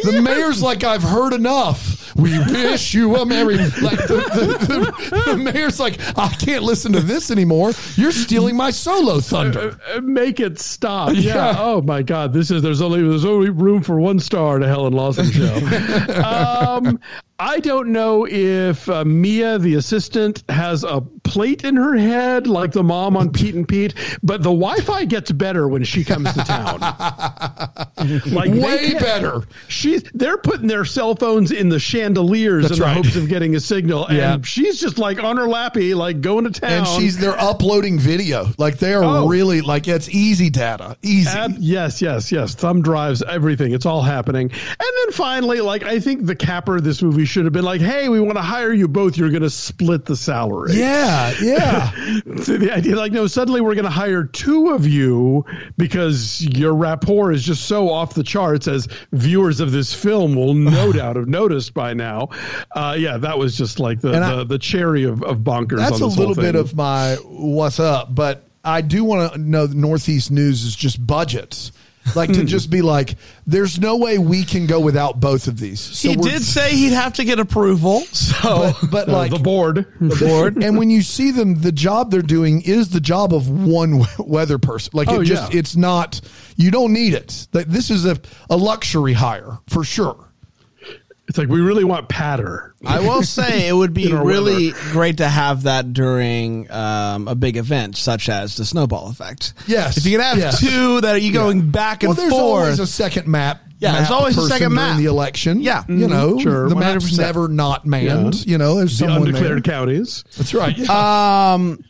The 0.03 0.21
mayor's 0.21 0.61
like, 0.61 0.83
I've 0.83 1.03
heard 1.03 1.33
enough. 1.33 2.13
We 2.15 2.37
wish 2.39 2.93
you 2.93 3.15
a 3.15 3.25
merry. 3.25 3.55
Like 3.57 3.99
the, 4.07 4.57
the, 4.59 4.62
the, 4.67 5.23
the 5.35 5.37
mayor's 5.37 5.79
like, 5.79 5.99
I 6.17 6.29
can't 6.29 6.63
listen 6.63 6.93
to 6.93 6.99
this 6.99 7.31
anymore. 7.31 7.71
You're 7.95 8.11
stealing 8.11 8.55
my 8.55 8.71
solo 8.71 9.19
thunder. 9.19 9.79
Uh, 9.93 10.01
make 10.01 10.39
it 10.39 10.59
stop. 10.59 11.13
Yeah. 11.23 11.33
Yeah. 11.33 11.55
Oh 11.57 11.81
my 11.81 12.01
God. 12.01 12.33
This 12.33 12.51
is 12.51 12.61
there's 12.61 12.81
only 12.81 13.01
there's 13.01 13.23
only 13.23 13.49
room 13.49 13.81
for 13.81 13.99
one 13.99 14.19
star 14.19 14.59
to 14.59 14.67
Helen 14.67 14.93
Lawson 14.93 15.31
show. 15.31 15.55
um, 16.25 16.99
I 17.39 17.59
don't 17.59 17.91
know 17.91 18.25
if 18.29 18.89
uh, 18.89 19.05
Mia, 19.05 19.59
the 19.59 19.75
assistant, 19.75 20.43
has 20.49 20.83
a 20.83 21.01
plate 21.33 21.63
in 21.63 21.75
her 21.75 21.95
head 21.95 22.45
like 22.45 22.71
the 22.73 22.83
mom 22.83 23.17
on 23.17 23.31
Pete 23.31 23.55
and 23.55 23.67
Pete, 23.67 23.95
but 24.21 24.37
the 24.43 24.51
Wi-Fi 24.51 25.05
gets 25.05 25.31
better 25.31 25.67
when 25.67 25.83
she 25.83 26.03
comes 26.03 26.31
to 26.33 26.39
town. 26.43 26.79
like 28.31 28.51
Way 28.51 28.93
better. 28.93 29.41
She's 29.67 30.03
they're 30.13 30.37
putting 30.37 30.67
their 30.67 30.85
cell 30.85 31.15
phones 31.15 31.51
in 31.51 31.69
the 31.69 31.79
chandeliers 31.79 32.63
That's 32.67 32.77
in 32.77 32.83
right. 32.83 32.89
the 32.89 33.01
hopes 33.03 33.15
of 33.15 33.27
getting 33.29 33.55
a 33.55 33.59
signal, 33.59 34.05
Yeah. 34.11 34.35
and 34.35 34.45
she's 34.45 34.79
just 34.79 34.97
like 34.99 35.21
on 35.23 35.37
her 35.37 35.47
lappy, 35.47 35.93
like 35.95 36.21
going 36.21 36.45
to 36.45 36.51
town. 36.51 36.71
And 36.71 36.87
she's 36.87 37.17
they're 37.17 37.39
uploading 37.39 37.97
video. 37.99 38.45
Like 38.57 38.77
they 38.77 38.93
are 38.93 39.03
Oh. 39.03 39.27
really 39.27 39.61
like 39.61 39.87
it's 39.87 40.07
easy 40.09 40.49
data. 40.51 40.97
Easy. 41.01 41.29
Ab- 41.29 41.55
yes, 41.59 42.01
yes, 42.01 42.31
yes. 42.31 42.53
Thumb 42.53 42.81
drives, 42.83 43.23
everything. 43.23 43.73
It's 43.73 43.85
all 43.87 44.01
happening. 44.03 44.51
And 44.51 44.89
then 45.03 45.11
finally, 45.11 45.61
like 45.61 45.83
I 45.83 45.99
think 45.99 46.25
the 46.25 46.35
capper 46.35 46.75
of 46.77 46.83
this 46.83 47.01
movie 47.01 47.25
should 47.25 47.45
have 47.45 47.53
been 47.53 47.65
like, 47.65 47.81
"Hey, 47.81 48.07
we 48.09 48.19
want 48.19 48.35
to 48.37 48.41
hire 48.43 48.71
you 48.71 48.87
both. 48.87 49.17
You're 49.17 49.29
going 49.31 49.41
to 49.43 49.49
split 49.49 50.05
the 50.05 50.15
salary." 50.15 50.73
yeah, 50.73 51.22
yeah. 51.41 51.91
So 52.43 52.57
the 52.57 52.71
idea, 52.73 52.95
like, 52.95 53.11
no, 53.11 53.27
suddenly 53.27 53.61
we're 53.61 53.75
going 53.75 53.85
to 53.85 53.91
hire 53.91 54.23
two 54.23 54.69
of 54.71 54.85
you 54.87 55.45
because 55.77 56.41
your 56.45 56.73
rapport 56.73 57.31
is 57.31 57.43
just 57.43 57.65
so 57.65 57.89
off 57.89 58.13
the 58.13 58.23
charts, 58.23 58.67
as 58.67 58.87
viewers 59.11 59.59
of 59.59 59.71
this 59.71 59.93
film 59.93 60.35
will 60.35 60.53
no 60.53 60.91
doubt 60.93 61.15
have 61.15 61.27
noticed 61.27 61.73
by 61.73 61.93
now. 61.93 62.29
Uh, 62.71 62.95
yeah, 62.97 63.17
that 63.17 63.37
was 63.37 63.57
just 63.57 63.79
like 63.79 64.01
the 64.01 64.13
And 64.13 64.23
I- 64.23 64.35
the, 64.37 64.43
the 64.45 64.59
cherry 64.59 65.03
of, 65.03 65.23
of 65.23 65.39
bonkers. 65.39 65.77
That's 65.77 65.99
a 66.01 66.05
little 66.07 66.35
bit 66.35 66.55
of 66.55 66.75
my 66.75 67.15
what's 67.23 67.79
up, 67.79 68.13
but 68.13 68.43
I 68.63 68.81
do 68.81 69.03
want 69.03 69.33
to 69.33 69.37
know 69.39 69.67
the 69.67 69.75
Northeast 69.75 70.31
News 70.31 70.63
is 70.63 70.75
just 70.75 71.05
budgets. 71.05 71.71
Like 72.15 72.33
to 72.33 72.43
just 72.43 72.69
be 72.69 72.81
like, 72.81 73.15
there's 73.47 73.79
no 73.79 73.95
way 73.97 74.17
we 74.17 74.43
can 74.43 74.67
go 74.67 74.79
without 74.79 75.19
both 75.19 75.47
of 75.47 75.57
these. 75.59 75.79
So 75.79 76.09
he 76.09 76.15
did 76.15 76.43
say 76.43 76.75
he'd 76.75 76.91
have 76.93 77.13
to 77.13 77.23
get 77.25 77.39
approval. 77.39 78.01
So 78.11 78.73
but, 78.81 78.91
but 78.91 79.09
Uh, 79.09 79.13
like 79.13 79.31
the 79.31 79.39
board. 79.39 79.85
the 80.01 80.15
board. 80.15 80.57
and 80.63 80.77
when 80.77 80.89
you 80.89 81.01
see 81.01 81.31
them, 81.31 81.61
the 81.61 81.71
job 81.71 82.11
they're 82.11 82.21
doing 82.21 82.61
is 82.61 82.89
the 82.89 82.99
job 82.99 83.33
of 83.33 83.49
one 83.49 84.03
weather 84.19 84.57
person. 84.57 84.91
Like 84.93 85.07
Oh, 85.09 85.21
it 85.21 85.25
just, 85.25 85.53
yeah. 85.53 85.59
it's 85.59 85.75
not. 85.75 86.19
You 86.57 86.71
don't 86.71 86.91
need 86.93 87.13
it. 87.13 87.47
Like, 87.53 87.67
This 87.67 87.89
is 87.89 88.05
a 88.05 88.17
a 88.49 88.57
luxury 88.57 89.13
hire 89.13 89.59
for 89.69 89.83
sure. 89.83 90.29
It's 91.33 91.39
like 91.39 91.47
we 91.49 91.61
really 91.61 91.83
want 91.83 92.09
patter. 92.09 92.75
I 92.85 92.99
will 92.99 93.23
say 93.23 93.67
it 93.67 93.73
would 93.73 93.91
be 93.91 94.13
really 94.13 94.69
great 94.91 95.17
to 95.17 95.27
have 95.27 95.63
that 95.63 95.91
during 95.91 96.69
um, 96.69 97.27
a 97.27 97.33
big 97.33 97.57
event 97.57 97.97
such 97.97 98.29
as 98.29 98.55
the 98.55 98.63
snowball 98.65 99.09
effect. 99.09 99.55
Yes, 99.65 99.97
If 99.97 100.05
you 100.05 100.11
can 100.11 100.21
have 100.21 100.37
yes. 100.37 100.59
two 100.59 101.01
that 101.01 101.15
are 101.15 101.17
you 101.17 101.33
going 101.33 101.71
back 101.71 102.03
and 102.03 102.09
well, 102.09 102.15
there's 102.17 102.29
forth. 102.29 102.43
always 102.43 102.77
a 102.79 102.85
second 102.85 103.27
map. 103.27 103.63
Yeah, 103.79 103.93
there's 103.93 104.11
always 104.11 104.37
a 104.37 104.47
second 104.47 104.75
map 104.75 104.91
in 104.91 105.03
the 105.03 105.09
election. 105.09 105.61
Yeah. 105.61 105.83
you 105.89 106.07
know, 106.07 106.37
Sure, 106.37 106.69
the 106.69 106.75
map's 106.75 107.05
100%. 107.11 107.17
never 107.17 107.47
not 107.47 107.83
manned. 107.87 108.35
Yeah. 108.45 108.51
You 108.51 108.57
know, 108.59 108.75
there's 108.75 108.91
The 108.99 109.07
someone 109.07 109.27
undeclared 109.29 109.63
there. 109.63 109.73
counties. 109.73 110.23
That's 110.37 110.53
right. 110.53 110.77
Yeah. 110.77 111.53
Um, 111.55 111.83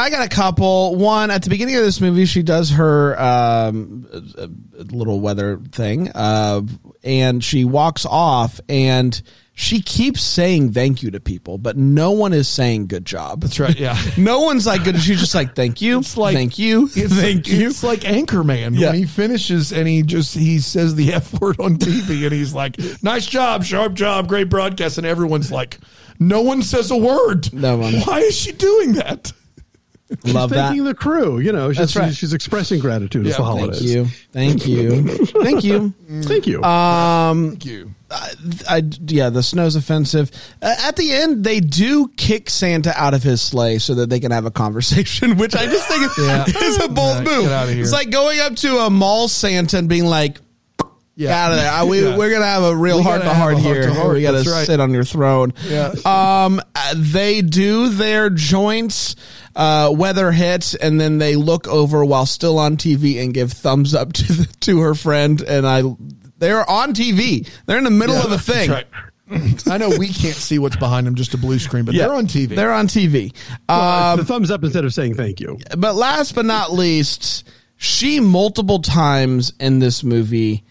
I 0.00 0.10
got 0.10 0.24
a 0.24 0.28
couple. 0.28 0.96
One 0.96 1.30
at 1.30 1.42
the 1.42 1.50
beginning 1.50 1.76
of 1.76 1.82
this 1.82 2.00
movie, 2.00 2.24
she 2.26 2.42
does 2.42 2.70
her 2.70 3.20
um, 3.20 4.06
little 4.74 5.20
weather 5.20 5.58
thing, 5.72 6.08
uh, 6.14 6.62
and 7.04 7.42
she 7.44 7.64
walks 7.64 8.06
off, 8.06 8.60
and 8.68 9.20
she 9.52 9.82
keeps 9.82 10.22
saying 10.22 10.72
thank 10.72 11.02
you 11.02 11.10
to 11.10 11.20
people, 11.20 11.58
but 11.58 11.76
no 11.76 12.12
one 12.12 12.32
is 12.32 12.48
saying 12.48 12.86
good 12.86 13.04
job. 13.04 13.42
That's 13.42 13.60
right. 13.60 13.78
Yeah. 13.78 14.00
No 14.16 14.40
one's 14.40 14.66
like 14.66 14.84
good. 14.84 14.98
She's 15.00 15.20
just 15.20 15.34
like 15.34 15.54
thank 15.54 15.80
you, 15.82 15.98
it's 16.00 16.16
like- 16.16 16.34
thank 16.34 16.58
you, 16.58 16.88
It's, 16.94 17.14
thank 17.14 17.46
you. 17.48 17.68
It's 17.68 17.82
like 17.82 18.00
Anchorman 18.00 18.78
Yeah. 18.78 18.88
when 18.88 18.96
he 18.96 19.04
finishes 19.06 19.72
and 19.72 19.86
he 19.86 20.02
just 20.02 20.34
he 20.34 20.60
says 20.60 20.94
the 20.94 21.12
f 21.14 21.38
word 21.40 21.60
on 21.60 21.76
TV 21.76 22.24
and 22.24 22.32
he's 22.32 22.54
like, 22.54 22.76
"Nice 23.02 23.26
job, 23.26 23.64
sharp 23.64 23.92
job, 23.94 24.28
great 24.28 24.48
broadcast," 24.48 24.96
and 24.98 25.06
everyone's 25.06 25.52
like, 25.52 25.78
"No 26.18 26.40
one 26.40 26.62
says 26.62 26.90
a 26.90 26.96
word. 26.96 27.52
No 27.52 27.76
one. 27.76 27.94
Why 28.00 28.20
is 28.20 28.34
she 28.36 28.52
doing 28.52 28.92
that?" 28.94 29.32
Love 30.24 30.50
that. 30.50 30.56
thanking 30.68 30.84
the 30.84 30.94
crew. 30.94 31.38
You 31.38 31.52
know, 31.52 31.70
she's, 31.70 31.78
That's 31.78 31.96
right. 31.96 32.14
she's 32.14 32.32
expressing 32.32 32.80
gratitude. 32.80 33.24
Yeah, 33.26 33.30
it's 33.30 33.38
the 33.38 33.44
thank 33.44 33.58
Thank 33.58 33.70
holidays. 33.70 33.94
you, 33.94 34.04
thank 34.32 34.66
you, 34.66 35.02
thank 35.42 35.64
you. 35.64 35.94
Thank 36.22 36.46
you. 36.46 36.62
Um, 36.64 37.50
Thank 37.50 37.64
you. 37.66 37.94
I, 38.68 38.82
yeah, 39.06 39.30
the 39.30 39.42
snow's 39.42 39.76
offensive. 39.76 40.32
Uh, 40.60 40.74
at 40.82 40.96
the 40.96 41.12
end, 41.12 41.44
they 41.44 41.60
do 41.60 42.08
kick 42.16 42.50
Santa 42.50 42.92
out 43.00 43.14
of 43.14 43.22
his 43.22 43.40
sleigh 43.40 43.78
so 43.78 43.94
that 43.94 44.10
they 44.10 44.18
can 44.18 44.32
have 44.32 44.46
a 44.46 44.50
conversation, 44.50 45.36
which 45.38 45.54
I 45.54 45.66
just 45.66 45.86
think 45.86 46.02
is, 46.02 46.18
Yeah. 46.18 46.44
is 46.44 46.78
a 46.84 46.88
bold 46.88 47.18
Yeah, 47.18 47.22
move. 47.22 47.42
get 47.44 47.52
outta 47.52 47.72
here. 47.72 47.82
It's 47.82 47.92
like 47.92 48.10
going 48.10 48.40
up 48.40 48.56
to 48.56 48.78
a 48.78 48.90
mall 48.90 49.28
Santa 49.28 49.78
and 49.78 49.88
being 49.88 50.06
like, 50.06 50.38
Yeah. 51.20 51.44
out 51.44 51.52
of 51.52 51.58
there. 51.58 51.70
I- 51.70 51.84
We, 51.84 52.02
Yeah. 52.02 52.16
We're 52.16 52.30
going 52.30 52.40
to 52.42 52.46
have 52.46 52.62
a 52.62 52.74
real 52.76 52.98
We 52.98 53.02
heart 53.02 53.22
gotta 53.22 53.30
to 53.30 53.34
heart 53.34 53.58
here. 53.58 53.90
We 54.12 54.22
got 54.22 54.42
to 54.42 54.50
right. 54.50 54.66
sit 54.66 54.80
on 54.80 54.92
your 54.92 55.04
throne. 55.04 55.52
Yeah. 55.68 55.92
Um, 56.04 56.60
uh, 56.74 56.94
they 56.96 57.42
do 57.42 57.88
their 57.90 58.30
joints, 58.30 59.16
uh, 59.54 59.92
weather 59.94 60.32
hits, 60.32 60.74
and 60.74 61.00
then 61.00 61.18
they 61.18 61.36
look 61.36 61.68
over 61.68 62.04
while 62.04 62.26
still 62.26 62.58
on 62.58 62.76
TV 62.76 63.22
and 63.22 63.34
give 63.34 63.52
thumbs 63.52 63.94
up 63.94 64.12
to 64.14 64.32
the, 64.32 64.44
to 64.60 64.80
her 64.80 64.94
friend. 64.94 65.40
And 65.42 65.66
I, 65.66 65.82
they're 66.38 66.68
on 66.68 66.94
TV. 66.94 67.48
They're 67.66 67.78
in 67.78 67.84
the 67.84 67.90
middle 67.90 68.16
of 68.16 68.26
a 68.26 68.28
That's 68.30 68.42
thing. 68.46 68.70
right. 68.70 68.86
I 69.68 69.78
know 69.78 69.90
we 69.90 70.08
can't 70.08 70.34
see 70.34 70.58
what's 70.58 70.74
behind 70.76 71.06
them, 71.06 71.14
just 71.14 71.34
a 71.34 71.36
blue 71.38 71.58
screen, 71.60 71.84
but 71.84 71.94
Yeah. 71.94 72.06
they're 72.08 72.16
on 72.16 72.26
TV. 72.26 72.56
They're 72.56 72.72
on 72.72 72.88
TV. 72.88 73.32
Uh, 73.68 74.12
Um, 74.14 74.18
the 74.18 74.24
thumbs 74.24 74.50
up 74.50 74.64
instead 74.64 74.84
of 74.84 74.92
saying 74.92 75.14
thank 75.14 75.38
you. 75.38 75.56
but 75.78 75.94
last 75.94 76.34
but 76.34 76.44
not 76.46 76.72
least, 76.72 77.44
she 77.76 78.18
multiple 78.20 78.80
times 78.80 79.52
in 79.60 79.78
this 79.78 80.02
movie 80.02 80.64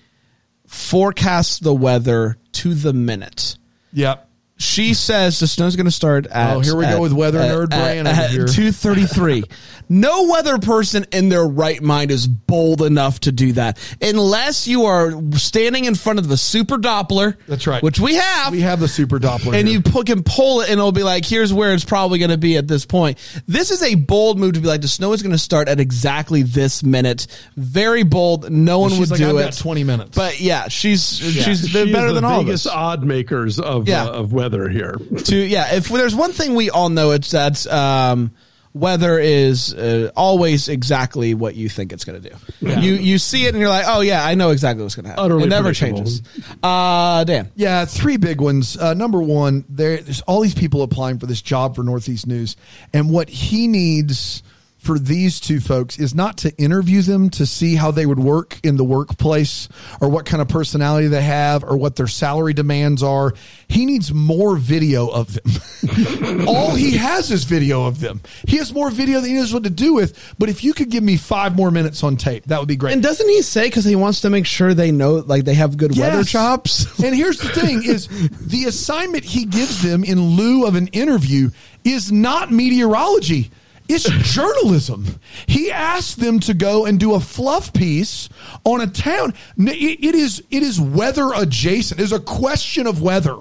forecasts 0.70 1.58
the 1.58 1.74
weather 1.74 2.38
to 2.52 2.76
the 2.76 2.94
minute. 2.94 3.58
Yep. 3.92 4.29
She 4.62 4.94
says 4.94 5.40
the 5.40 5.48
snow's 5.48 5.76
going 5.78 5.86
to 5.86 5.92
start 5.92 6.28
at. 6.28 6.56
Oh, 6.58 6.60
here 6.60 6.76
we 6.76 6.86
go 6.86 7.00
with 7.02 7.14
weather 7.14 7.40
at- 7.40 7.50
nerd 7.50 7.70
Brian 7.70 8.06
at- 8.06 8.18
at 8.26 8.30
here. 8.32 8.46
233. 8.48 9.44
no 9.88 10.28
weather 10.30 10.58
person 10.60 11.06
in 11.14 11.30
their 11.30 11.46
right 11.46 11.82
mind 11.82 12.12
is 12.12 12.28
bold 12.28 12.82
enough 12.82 13.22
to 13.22 13.32
do 13.32 13.54
that 13.54 13.80
unless 14.02 14.68
you 14.68 14.84
are 14.86 15.14
standing 15.34 15.86
in 15.86 15.96
front 15.96 16.20
of 16.20 16.28
the 16.28 16.36
super 16.38 16.78
Doppler. 16.78 17.38
That's 17.48 17.68
right. 17.68 17.82
Which 17.82 18.00
we 18.00 18.16
have. 18.16 18.52
We 18.52 18.62
have 18.62 18.80
the 18.82 18.88
super 18.90 19.18
Doppler. 19.18 19.54
and 19.58 19.68
here. 19.68 19.82
you 19.86 20.04
can 20.04 20.24
pull 20.24 20.62
it 20.62 20.70
and 20.70 20.78
it'll 20.78 20.92
be 20.92 21.04
like, 21.04 21.24
here's 21.26 21.54
where 21.54 21.74
it's 21.74 21.86
probably 21.86 22.20
going 22.20 22.32
to 22.32 22.38
be 22.38 22.58
at 22.58 22.68
this 22.68 22.86
point. 22.86 23.18
This 23.48 23.72
is 23.72 23.82
a 23.82 23.96
bold 23.96 24.38
move 24.40 24.54
to 24.54 24.60
be 24.60 24.68
like, 24.68 24.82
the 24.82 24.88
snow 24.90 25.14
is 25.14 25.22
going 25.24 25.32
to 25.32 25.38
start 25.38 25.70
at 25.70 25.80
exactly 25.80 26.42
this 26.44 26.84
minute. 26.84 27.28
Very 27.56 28.04
bold. 28.04 28.52
No 28.52 28.80
one 28.80 29.00
would 29.00 29.10
like, 29.10 29.20
do 29.20 29.30
"I've 29.30 29.36
it. 29.38 29.44
got 29.52 29.54
20 29.54 29.84
minutes." 29.86 30.16
But 30.18 30.42
yeah, 30.42 30.68
she's 30.68 31.18
she's 31.18 31.70
She 31.70 31.92
better 31.94 32.10
the 32.10 32.16
than 32.16 32.26
all 32.26 32.42
of 32.42 32.46
biggest 32.46 32.68
us. 32.68 32.74
odd 32.74 33.04
makers 33.04 33.60
of 33.60 33.88
Yeah. 33.88 34.06
uh, 34.06 34.10
of 34.12 34.34
weather 34.34 34.49
here. 34.70 34.98
to 35.26 35.36
yeah 35.36 35.76
if 35.76 35.90
there's 35.90 36.16
one 36.16 36.32
thing 36.32 36.56
we 36.56 36.70
all 36.70 36.90
know 36.90 37.12
it's 37.12 37.32
that 37.32 37.66
um 37.68 38.32
weather 38.74 39.18
is 39.18 39.74
uh, 39.74 40.12
always 40.16 40.70
exactly 40.70 41.34
what 41.34 41.56
you 41.56 41.68
think 41.68 41.92
it's 41.92 42.06
going 42.06 42.22
to 42.22 42.30
do 42.30 42.36
you 42.82 42.94
you 42.94 43.18
see 43.18 43.46
it 43.46 43.50
and 43.50 43.60
you're 43.60 43.68
like 43.68 43.86
oh 43.88 44.02
yeah 44.02 44.24
i 44.24 44.36
know 44.36 44.52
exactly 44.52 44.84
what's 44.84 44.96
going 44.96 45.06
to 45.06 45.10
happen. 45.10 45.26
Utterly 45.26 45.44
it 45.46 45.50
never 45.50 45.74
changes. 45.74 46.22
Uh 46.62 47.24
dan. 47.24 47.52
Yeah, 47.56 47.86
three 47.86 48.18
big 48.18 48.42
ones. 48.42 48.78
Uh, 48.78 48.94
number 48.94 49.22
one, 49.22 49.66
there, 49.70 49.98
there's 49.98 50.22
all 50.22 50.42
these 50.42 50.54
people 50.54 50.82
applying 50.82 51.20
for 51.20 51.26
this 51.26 51.42
job 51.42 51.76
for 51.76 51.84
Northeast 51.84 52.28
News, 52.28 52.56
and 52.94 53.10
what 53.10 53.30
he 53.30 53.68
needs 53.68 54.44
for 54.90 54.98
these 54.98 55.40
two 55.40 55.60
folks 55.60 56.00
is 56.00 56.16
not 56.16 56.36
to 56.36 56.50
interview 56.58 57.04
them 57.04 57.30
to 57.30 57.46
see 57.46 57.76
how 57.76 57.92
they 57.92 58.08
would 58.08 58.18
work 58.18 58.60
in 58.64 58.76
the 58.76 58.84
workplace 58.84 59.70
or 60.02 60.10
what 60.10 60.26
kind 60.26 60.42
of 60.42 60.48
personality 60.48 61.06
they 61.06 61.22
have 61.22 61.64
or 61.64 61.78
what 61.78 61.96
their 61.96 62.08
salary 62.08 62.56
demands 62.56 63.04
are. 63.04 63.36
He 63.68 63.86
needs 63.86 64.12
more 64.12 64.58
video 64.58 65.08
of 65.08 65.32
them. 65.36 66.48
all 66.48 66.74
he 66.74 66.98
has 66.98 67.30
is 67.30 67.44
video 67.44 67.86
of 67.86 68.00
them. 68.00 68.20
He 68.48 68.58
has 68.58 68.74
more 68.74 68.90
video 68.90 69.22
than 69.22 69.30
he 69.30 69.36
knows 69.36 69.54
what 69.54 69.64
to 69.66 69.70
do 69.70 69.94
with. 69.94 70.34
But 70.40 70.50
if 70.50 70.64
you 70.64 70.74
could 70.74 70.90
give 70.90 71.04
me 71.04 71.18
five 71.18 71.56
more 71.56 71.70
minutes 71.70 72.04
on 72.04 72.18
tape, 72.18 72.46
that 72.46 72.58
would 72.58 72.68
be 72.68 72.76
great. 72.76 72.94
and 72.94 73.04
doesn't 73.04 73.30
he 73.30 73.44
say 73.44 73.68
because 73.68 73.86
he 73.86 73.96
wants 73.96 74.22
to 74.22 74.32
make 74.32 74.48
sure 74.48 74.74
they 74.74 74.90
know 74.90 75.18
like 75.18 75.46
they 75.46 75.54
have 75.54 75.78
good 75.78 75.96
weather 76.00 76.24
chops 76.24 77.00
and 77.04 77.16
here's 77.16 77.38
the 77.38 77.50
thing 77.50 77.84
is 77.86 78.08
the 78.40 78.64
assignment 78.66 79.24
he 79.24 79.46
gives 79.46 79.84
them 79.84 80.04
in 80.04 80.20
lieu 80.20 80.66
of 80.66 80.74
an 80.74 80.88
interview 80.88 81.52
is 81.84 82.12
not 82.12 82.52
meteorology. 82.52 83.52
It's 83.90 84.04
journalism. 84.34 85.20
He 85.48 85.72
asked 85.72 86.20
them 86.20 86.40
to 86.42 86.54
go 86.54 86.86
and 86.86 87.00
do 87.00 87.16
a 87.16 87.20
fluff 87.20 87.74
piece 87.74 88.30
on 88.64 88.82
a 88.82 88.88
town. 88.88 89.34
It 89.58 90.04
it 90.04 90.16
is 90.16 90.44
it 90.52 90.64
is 90.64 90.80
weather 90.80 91.32
adjacent. 91.36 91.98
There's 91.98 92.12
a 92.14 92.20
question 92.20 92.86
of 92.88 93.02
weather 93.02 93.36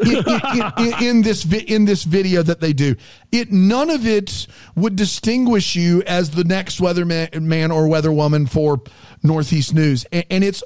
in, 0.00 0.16
in- 0.16 0.72
in- 0.78 1.02
in 1.02 1.22
this 1.22 1.44
in 1.52 1.84
this 1.86 2.04
video 2.04 2.42
that 2.42 2.60
they 2.60 2.72
do. 2.72 2.94
It 3.32 3.50
none 3.50 3.90
of 3.90 4.06
it 4.06 4.46
would 4.76 4.94
distinguish 4.96 5.74
you 5.74 6.02
as 6.06 6.30
the 6.30 6.44
next 6.44 6.80
weatherman 6.80 7.42
man 7.42 7.70
or 7.72 7.84
weatherwoman 7.88 8.48
for 8.48 8.80
Northeast 9.24 9.74
News, 9.74 10.04
and, 10.12 10.24
and 10.30 10.44
it's 10.44 10.62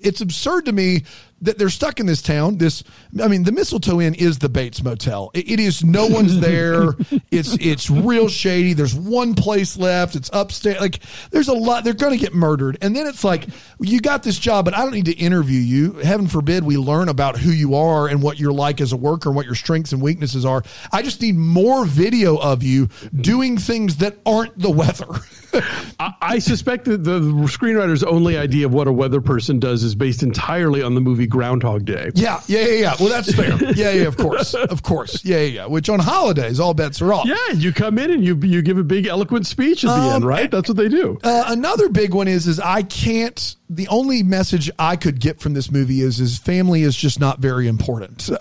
it's 0.00 0.20
absurd 0.20 0.64
to 0.66 0.72
me 0.72 1.04
that 1.40 1.56
they're 1.56 1.68
stuck 1.68 2.00
in 2.00 2.06
this 2.06 2.20
town. 2.20 2.58
This, 2.58 2.82
I 3.22 3.28
mean, 3.28 3.44
the 3.44 3.52
Mistletoe 3.52 4.00
Inn 4.00 4.14
is 4.14 4.38
the 4.40 4.48
Bates 4.48 4.82
Motel. 4.82 5.30
It- 5.34 5.48
it 5.48 5.60
is 5.60 5.84
no 5.84 6.06
one's 6.08 6.40
there. 6.40 6.94
it's 7.30 7.54
it's 7.60 7.88
real 7.88 8.28
shady. 8.28 8.72
There's 8.72 8.94
one 8.94 9.34
place 9.34 9.76
left. 9.76 10.16
It's 10.16 10.30
upstairs. 10.32 10.80
Like 10.80 10.98
there's 11.30 11.46
a 11.48 11.52
lot. 11.52 11.84
They're 11.84 11.92
going 11.94 12.12
to 12.12 12.18
get 12.18 12.34
murdered, 12.34 12.78
and 12.80 12.96
then 12.96 13.06
it's 13.06 13.22
like 13.24 13.46
you 13.78 14.00
got 14.00 14.22
this 14.22 14.38
job, 14.38 14.64
but 14.64 14.74
I 14.74 14.82
don't 14.82 14.94
need 14.94 15.04
to 15.06 15.12
interview 15.16 15.60
you. 15.60 15.92
Heaven 15.94 16.26
forbid 16.26 16.64
we 16.64 16.76
learn 16.78 17.08
about 17.08 17.38
who 17.38 17.50
you 17.50 17.74
are 17.76 18.08
and 18.08 18.22
what 18.22 18.40
you're 18.40 18.52
like 18.52 18.80
as 18.80 18.92
a 18.92 18.96
worker 18.96 19.28
and 19.28 19.36
what 19.36 19.46
your 19.46 19.54
strengths 19.54 19.92
and 19.92 20.00
weaknesses 20.02 20.44
are. 20.46 20.62
I 20.92 21.02
just 21.02 21.20
need 21.20 21.36
more 21.36 21.84
video 21.84 22.36
of 22.36 22.62
you 22.62 22.88
doing 23.14 23.58
things 23.58 23.98
that 23.98 24.16
aren't 24.26 24.58
the 24.58 24.70
weather. 24.70 25.06
I, 26.00 26.14
I 26.20 26.38
suspect 26.38 26.84
that 26.86 27.04
the 27.04 27.20
screenwriter's 27.20 28.02
only 28.04 28.36
idea 28.36 28.66
of 28.66 28.74
what 28.74 28.86
a 28.88 28.92
weather 28.92 29.20
person 29.20 29.58
does 29.58 29.82
is 29.82 29.94
based 29.94 30.22
entirely 30.22 30.82
on 30.82 30.94
the 30.94 31.00
movie 31.00 31.26
Groundhog 31.26 31.84
Day. 31.84 32.10
Yeah, 32.14 32.40
yeah, 32.46 32.60
yeah, 32.64 32.72
yeah. 32.74 32.94
Well, 33.00 33.08
that's 33.08 33.34
fair. 33.34 33.56
Yeah, 33.74 33.90
yeah, 33.92 34.02
of 34.06 34.16
course, 34.16 34.54
of 34.54 34.82
course. 34.82 35.24
Yeah, 35.24 35.38
yeah, 35.38 35.42
yeah. 35.44 35.66
Which 35.66 35.88
on 35.88 35.98
holidays, 36.00 36.60
all 36.60 36.74
bets 36.74 37.00
are 37.02 37.12
off. 37.12 37.26
Yeah, 37.26 37.36
you 37.54 37.72
come 37.72 37.98
in 37.98 38.10
and 38.10 38.24
you 38.24 38.36
you 38.42 38.62
give 38.62 38.78
a 38.78 38.84
big 38.84 39.06
eloquent 39.06 39.46
speech 39.46 39.84
at 39.84 39.88
the 39.88 39.94
Um, 39.94 40.14
end, 40.16 40.24
right? 40.26 40.50
That's 40.50 40.68
what 40.68 40.76
they 40.76 40.88
do. 40.88 41.18
Uh, 41.22 41.44
another 41.48 41.88
big 41.88 42.14
one 42.14 42.28
is 42.28 42.46
is 42.46 42.60
I 42.60 42.82
can't. 42.82 43.56
The 43.70 43.88
only 43.88 44.22
message 44.22 44.70
I 44.78 44.96
could 44.96 45.20
get 45.20 45.40
from 45.40 45.52
this 45.52 45.70
movie 45.70 46.00
is 46.00 46.20
is 46.20 46.38
family 46.38 46.82
is 46.82 46.96
just 46.96 47.20
not 47.20 47.38
very 47.38 47.68
important. 47.68 48.30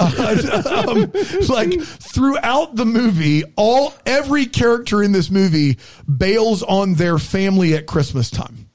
Um, 0.78 1.12
like 1.50 1.82
throughout 1.82 2.76
the 2.76 2.86
movie, 2.86 3.44
all 3.56 3.94
every 4.06 4.46
character 4.46 5.04
in 5.04 5.12
this 5.12 5.30
movie 5.30 5.78
bails 6.18 6.64
on 6.64 6.94
their 6.94 7.18
family 7.18 7.74
at 7.74 7.88
Christmas 7.88 8.30
time, 8.30 8.70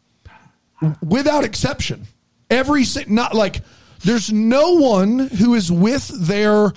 without 1.03 1.45
exception. 1.45 2.07
Every 2.51 2.85
not 3.07 3.35
like 3.35 3.61
there's 4.05 4.33
no 4.33 4.75
one 4.75 5.19
who 5.21 5.55
is 5.55 5.71
with 5.71 6.09
their 6.27 6.73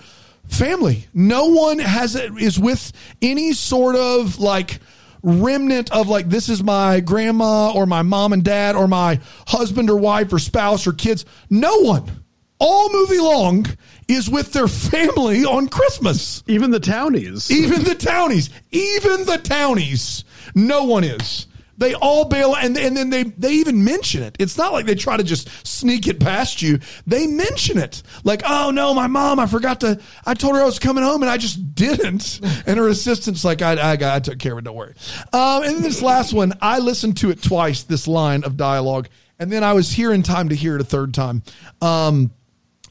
family. 0.48 1.08
No 1.14 1.48
one 1.48 1.80
has 1.80 2.16
is 2.16 2.60
with 2.60 2.92
any 3.22 3.54
sort 3.54 3.96
of 3.96 4.40
like 4.40 4.80
remnant 5.26 5.92
of 5.92 6.08
like 6.08 6.30
this 6.30 6.48
is 6.50 6.64
my 6.64 7.00
grandma 7.00 7.72
or 7.74 7.86
my 7.88 8.04
mom 8.04 8.32
and 8.32 8.44
dad 8.44 8.76
or 8.76 8.88
my 8.88 9.20
husband 9.48 9.90
or 9.90 9.98
wife 9.98 10.32
or 10.32 10.40
spouse 10.40 10.86
or 10.86 10.94
kids. 10.94 11.26
No 11.50 11.80
one. 11.80 12.24
All 12.60 12.92
movie 12.94 13.20
long 13.20 13.66
is 14.08 14.30
with 14.30 14.54
their 14.54 14.68
family 14.68 15.44
on 15.44 15.68
Christmas. 15.68 16.44
Even 16.48 16.72
the 16.72 16.80
townies. 16.80 17.52
Even 17.52 17.84
the 17.84 17.96
townies, 17.96 18.50
even 18.72 19.26
the 19.26 19.38
townies, 19.38 20.24
no 20.54 20.86
one 20.86 21.04
is. 21.04 21.48
They 21.78 21.94
all 21.94 22.26
bail, 22.26 22.56
and 22.56 22.78
and 22.78 22.96
then 22.96 23.10
they 23.10 23.24
they 23.24 23.52
even 23.54 23.84
mention 23.84 24.24
it. 24.24 24.36
It's 24.40 24.58
not 24.58 24.72
like 24.72 24.86
they 24.86 24.96
try 24.96 25.18
to 25.18 25.24
just 25.24 25.50
sneak 25.68 26.08
it 26.08 26.20
past 26.20 26.62
you. 26.62 26.80
They 27.06 27.28
mention 27.28 27.78
it, 27.78 28.02
like, 28.24 28.44
"Oh 28.46 28.72
no, 28.72 28.94
my 28.94 29.08
mom, 29.08 29.40
I 29.40 29.46
forgot 29.46 29.82
to. 29.82 30.00
I 30.26 30.34
told 30.36 30.56
her 30.56 30.62
I 30.62 30.66
was 30.66 30.80
coming 30.80 31.04
home, 31.04 31.22
and 31.22 31.30
I 31.30 31.38
just 31.38 31.76
didn't." 31.76 32.40
And 32.68 32.80
her 32.80 32.88
assistant's 32.88 33.44
like, 33.44 33.62
"I 33.62 33.74
I, 33.74 34.16
I 34.16 34.20
took 34.20 34.40
care 34.40 34.54
of 34.54 34.60
it. 34.60 34.64
Don't 34.64 34.76
worry." 34.76 34.96
Um, 35.34 35.64
and 35.64 35.76
then 35.76 35.82
this 35.82 36.02
last 36.02 36.34
one, 36.34 36.54
I 36.62 36.80
listened 36.80 37.18
to 37.18 37.30
it 37.30 37.42
twice. 37.42 37.84
This 37.84 38.08
line 38.08 38.44
of 38.44 38.58
dialogue, 38.58 39.10
and 39.38 39.52
then 39.52 39.64
I 39.64 39.74
was 39.74 39.92
here 39.92 40.14
in 40.14 40.24
time 40.24 40.50
to 40.50 40.56
hear 40.56 40.76
it 40.76 40.82
a 40.82 40.86
third 40.86 41.14
time. 41.14 41.44
Um, 41.82 42.32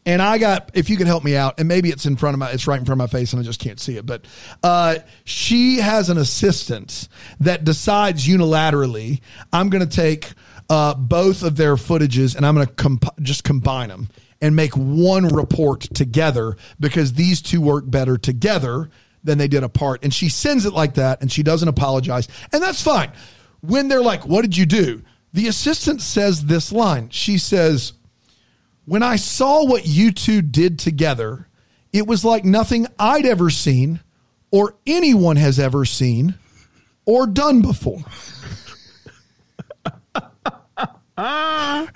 and 0.06 0.20
I 0.20 0.38
got, 0.38 0.70
if 0.74 0.90
you 0.90 0.96
could 0.96 1.06
help 1.06 1.24
me 1.24 1.36
out, 1.36 1.58
and 1.58 1.66
maybe 1.66 1.88
it's 1.88 2.06
in 2.06 2.16
front 2.16 2.34
of 2.34 2.38
my, 2.38 2.50
it's 2.50 2.66
right 2.66 2.78
in 2.78 2.84
front 2.84 3.00
of 3.00 3.12
my 3.12 3.18
face 3.18 3.32
and 3.32 3.40
I 3.40 3.44
just 3.44 3.60
can't 3.60 3.80
see 3.80 3.96
it, 3.96 4.04
but 4.04 4.26
uh, 4.62 4.96
she 5.24 5.78
has 5.78 6.10
an 6.10 6.18
assistant 6.18 7.08
that 7.40 7.64
decides 7.64 8.26
unilaterally, 8.26 9.20
I'm 9.52 9.70
going 9.70 9.86
to 9.86 9.96
take 9.96 10.32
uh, 10.68 10.94
both 10.94 11.42
of 11.42 11.56
their 11.56 11.76
footages 11.76 12.36
and 12.36 12.46
I'm 12.46 12.54
going 12.54 12.66
to 12.66 12.72
comp- 12.74 13.20
just 13.22 13.44
combine 13.44 13.88
them 13.88 14.08
and 14.40 14.54
make 14.54 14.76
one 14.76 15.28
report 15.28 15.82
together 15.82 16.56
because 16.78 17.14
these 17.14 17.40
two 17.40 17.60
work 17.60 17.84
better 17.86 18.18
together 18.18 18.90
than 19.22 19.38
they 19.38 19.48
did 19.48 19.64
apart. 19.64 20.04
And 20.04 20.12
she 20.12 20.28
sends 20.28 20.66
it 20.66 20.74
like 20.74 20.94
that 20.94 21.22
and 21.22 21.32
she 21.32 21.42
doesn't 21.42 21.68
apologize. 21.68 22.28
And 22.52 22.62
that's 22.62 22.82
fine. 22.82 23.10
When 23.62 23.88
they're 23.88 24.02
like, 24.02 24.26
What 24.26 24.42
did 24.42 24.56
you 24.56 24.66
do? 24.66 25.02
The 25.32 25.48
assistant 25.48 26.00
says 26.00 26.44
this 26.44 26.72
line. 26.72 27.08
She 27.08 27.38
says, 27.38 27.94
when 28.86 29.02
I 29.02 29.16
saw 29.16 29.64
what 29.64 29.86
you 29.86 30.12
two 30.12 30.42
did 30.42 30.78
together, 30.78 31.48
it 31.92 32.06
was 32.06 32.24
like 32.24 32.44
nothing 32.44 32.86
I'd 32.98 33.26
ever 33.26 33.50
seen 33.50 34.00
or 34.50 34.76
anyone 34.86 35.36
has 35.36 35.58
ever 35.58 35.84
seen 35.84 36.34
or 37.06 37.26
done 37.26 37.62
before. 37.62 38.02
I, 41.16 41.88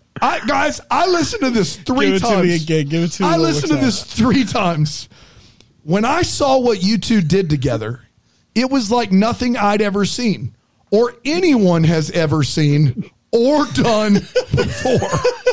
guys, 0.46 0.80
I 0.90 1.06
listened 1.06 1.42
to 1.42 1.50
this 1.50 1.76
three 1.76 2.06
Give 2.06 2.22
it 2.22 2.26
to 2.26 2.42
me 2.42 2.56
again. 2.56 2.86
Give 2.86 3.02
it 3.04 3.12
to 3.12 3.22
me 3.22 3.28
I 3.28 3.36
listened 3.36 3.70
to 3.70 3.76
time. 3.76 3.84
this 3.84 4.02
three 4.02 4.44
times. 4.44 5.08
When 5.82 6.04
I 6.04 6.22
saw 6.22 6.58
what 6.58 6.82
you 6.82 6.98
two 6.98 7.20
did 7.20 7.50
together, 7.50 8.02
it 8.54 8.70
was 8.70 8.90
like 8.90 9.12
nothing 9.12 9.56
I'd 9.56 9.82
ever 9.82 10.04
seen 10.04 10.54
or 10.90 11.14
anyone 11.24 11.84
has 11.84 12.10
ever 12.10 12.42
seen 12.42 13.10
or 13.32 13.66
done 13.66 14.14
before. 14.54 14.98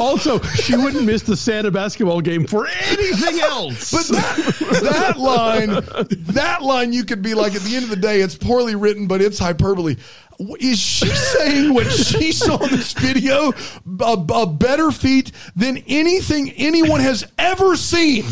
Also, 0.00 0.40
she 0.40 0.76
wouldn't 0.76 1.04
miss 1.04 1.22
the 1.22 1.36
Santa 1.36 1.70
basketball 1.70 2.20
game 2.20 2.46
for 2.46 2.66
anything 2.66 3.40
else. 3.40 3.90
But 3.90 4.06
that, 4.16 4.80
that 4.82 5.18
line, 5.18 5.68
that 6.32 6.62
line, 6.62 6.92
you 6.92 7.04
could 7.04 7.22
be 7.22 7.34
like, 7.34 7.54
at 7.54 7.62
the 7.62 7.76
end 7.76 7.84
of 7.84 7.90
the 7.90 7.96
day, 7.96 8.20
it's 8.20 8.36
poorly 8.36 8.74
written, 8.74 9.06
but 9.06 9.20
it's 9.20 9.38
hyperbole. 9.38 9.96
Is 10.58 10.78
she 10.78 11.08
saying 11.08 11.74
what 11.74 11.90
she 11.90 12.32
saw 12.32 12.62
in 12.64 12.70
this 12.70 12.92
video 12.92 13.52
a, 14.00 14.26
a 14.34 14.46
better 14.46 14.90
feat 14.90 15.30
than 15.54 15.78
anything 15.86 16.50
anyone 16.52 17.00
has 17.00 17.24
ever 17.38 17.76
seen? 17.76 18.24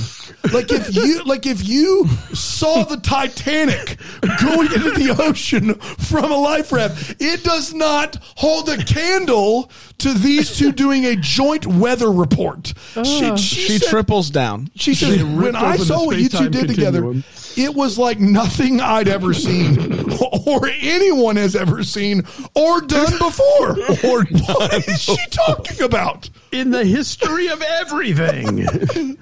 Like 0.50 0.72
if 0.72 0.94
you 0.94 1.22
like 1.24 1.46
if 1.46 1.66
you 1.66 2.08
saw 2.34 2.82
the 2.84 2.96
Titanic 2.96 3.98
going 4.42 4.72
into 4.72 4.90
the 4.90 5.16
ocean 5.20 5.74
from 5.74 6.32
a 6.32 6.36
life 6.36 6.72
raft, 6.72 7.16
it 7.20 7.44
does 7.44 7.72
not 7.72 8.16
hold 8.36 8.68
a 8.68 8.82
candle 8.84 9.70
to 9.98 10.12
these 10.12 10.56
two 10.56 10.72
doing 10.72 11.04
a 11.06 11.14
joint 11.16 11.66
weather 11.66 12.10
report. 12.10 12.66
she 12.94 13.02
oh. 13.26 13.36
She 13.36 13.78
said- 13.78 13.88
triples 13.88 14.30
down. 14.30 14.70
she 14.74 14.94
said, 14.94 15.18
She 15.18 15.22
when 15.22 15.54
I 15.54 15.76
saw 15.76 16.06
what 16.06 16.16
you 16.16 16.28
two 16.28 16.36
space-time 16.36 16.50
did 16.50 16.68
together, 16.68 17.02
continuum. 17.02 17.24
It 17.56 17.74
was 17.74 17.98
like 17.98 18.18
nothing 18.20 18.80
I'd 18.80 19.08
ever 19.08 19.34
seen 19.34 20.10
or 20.46 20.68
anyone 20.68 21.36
has 21.36 21.54
ever 21.56 21.82
seen 21.82 22.22
or 22.54 22.80
done 22.80 23.18
before. 23.18 23.76
Or 24.02 24.24
what 24.24 24.88
is 24.88 25.00
she 25.02 25.16
talking 25.30 25.82
about? 25.82 26.28
In 26.50 26.70
the 26.70 26.84
history 26.84 27.48
of 27.48 27.62
everything. 27.62 28.66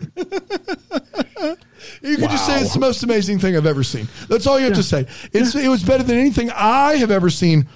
You 2.03 2.17
can 2.17 2.31
just 2.31 2.47
say 2.47 2.61
it's 2.61 2.75
the 2.75 2.81
most 2.81 3.03
amazing 3.03 3.39
thing 3.39 3.57
I've 3.57 3.67
ever 3.67 3.83
seen. 3.83 4.09
That's 4.29 4.47
all 4.47 4.59
you 4.59 4.67
have 4.67 4.75
to 4.75 4.83
say. 4.83 5.07
It's 5.33 5.55
it 5.55 5.69
was 5.69 5.83
better 5.83 6.03
than 6.03 6.19
anything 6.19 6.51
I 6.51 6.97
have 6.97 7.11
ever 7.11 7.31
seen. 7.31 7.69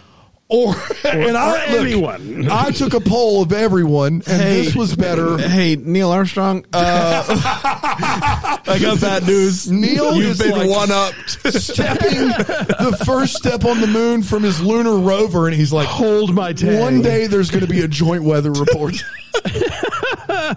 Or, 0.47 0.75
and 1.05 1.37
I 1.39 1.67
or 1.69 1.73
look, 1.73 1.81
anyone. 1.87 2.51
I 2.51 2.71
took 2.71 2.93
a 2.95 3.01
poll 3.01 3.43
of 3.43 3.53
everyone, 3.53 4.15
and 4.15 4.23
Hey. 4.43 4.63
this 4.63 4.77
was 4.77 4.95
better. 4.95 5.39
Hey, 5.39 5.75
Neil 5.77 6.11
Armstrong. 6.11 6.67
Uh, 6.73 7.25
I 8.67 8.79
got 8.81 9.01
bad 9.01 9.27
news. 9.27 9.71
Neil 9.71 10.15
You've 10.15 10.33
is 10.33 10.39
been 10.39 10.51
like- 10.53 10.69
one 10.71 10.91
up. 10.93 11.15
Stepping 11.29 12.29
the 12.29 13.03
first 13.07 13.37
step 13.37 13.65
on 13.65 13.81
the 13.81 13.87
moon 13.87 14.23
from 14.23 14.43
his 14.43 14.61
lunar 14.61 14.97
rover, 14.99 15.47
and 15.49 15.57
he's 15.57 15.73
like, 15.73 15.89
Hold 15.89 16.35
my 16.35 16.53
tag. 16.53 16.79
One 16.79 17.01
day 17.01 17.27
there's 17.27 17.51
going 17.51 17.65
to 17.65 17.71
be 17.71 17.81
a 17.81 17.89
joint 17.89 18.23
weather 18.23 18.53
report. 18.53 18.95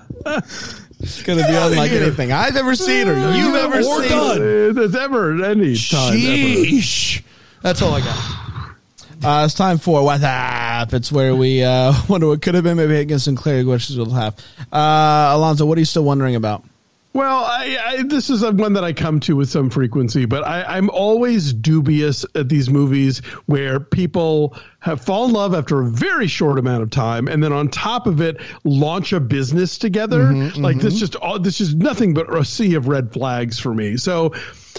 It's 1.00 1.22
going 1.22 1.38
to 1.40 1.46
be 1.48 1.54
unlike 1.54 1.92
here. 1.92 2.02
anything 2.04 2.32
I've 2.32 2.56
ever 2.58 2.76
seen 2.76 3.08
or 3.08 3.14
you've 3.14 3.54
Or 3.54 3.58
ever 3.58 3.84
seen. 3.84 4.10
done. 4.10 4.74
That's 4.74 4.96
ever 4.96 5.32
any 5.46 5.76
time 5.78 6.14
ever. 6.14 6.18
Sheesh. 6.18 7.22
That's 7.62 7.82
all 7.84 7.94
I 7.94 8.02
got. 8.02 8.47
Uh, 9.24 9.44
it's 9.46 9.56
time 9.56 9.80
for 9.80 10.04
What's 10.04 10.24
Up. 10.24 10.94
It's 10.94 11.12
where 11.12 11.36
we 11.36 11.64
uh, 11.64 11.92
wonder 12.10 12.28
what 12.28 12.42
could 12.42 12.54
have 12.56 12.64
been. 12.64 12.78
Maybe 12.78 12.98
against 12.98 13.26
some 13.26 13.36
clear 13.36 13.64
questions 13.64 13.98
we'll 13.98 14.12
have. 14.12 14.36
Uh, 14.72 15.32
Alonso, 15.34 15.66
what 15.66 15.78
are 15.78 15.82
you 15.82 15.86
still 15.86 16.04
wondering 16.04 16.36
about? 16.36 16.64
Well, 17.14 17.46
I, 17.46 17.78
I, 17.84 18.04
this 18.04 18.30
is 18.30 18.44
one 18.44 18.74
that 18.74 18.84
I 18.84 18.94
come 18.94 19.20
to 19.22 19.36
with 19.36 19.50
some 19.50 19.72
frequency, 19.72 20.26
but 20.26 20.46
I, 20.46 20.78
I'm 20.78 20.92
always 20.92 21.52
dubious 21.52 22.28
at 22.36 22.48
these 22.48 22.70
movies 22.70 23.20
where 23.48 23.80
people 23.80 24.56
have 24.80 25.02
fall 25.02 25.26
in 25.26 25.32
love 25.32 25.56
after 25.56 25.82
a 25.82 25.90
very 25.90 26.28
short 26.28 26.60
amount 26.60 26.84
of 26.84 26.92
time, 26.92 27.28
and 27.28 27.44
then 27.44 27.54
on 27.54 27.70
top 27.70 28.06
of 28.06 28.22
it, 28.22 28.40
launch 28.64 29.14
a 29.14 29.20
business 29.20 29.80
together. 29.80 30.32
like 30.58 30.78
this, 30.78 31.00
just 31.00 31.16
all 31.16 31.40
this 31.40 31.60
is 31.60 31.74
nothing 31.74 32.14
but 32.14 32.32
a 32.32 32.46
sea 32.46 32.76
of 32.76 32.88
red 32.88 33.12
flags 33.12 33.58
for 33.58 33.74
me. 33.74 33.98
So, 33.98 34.36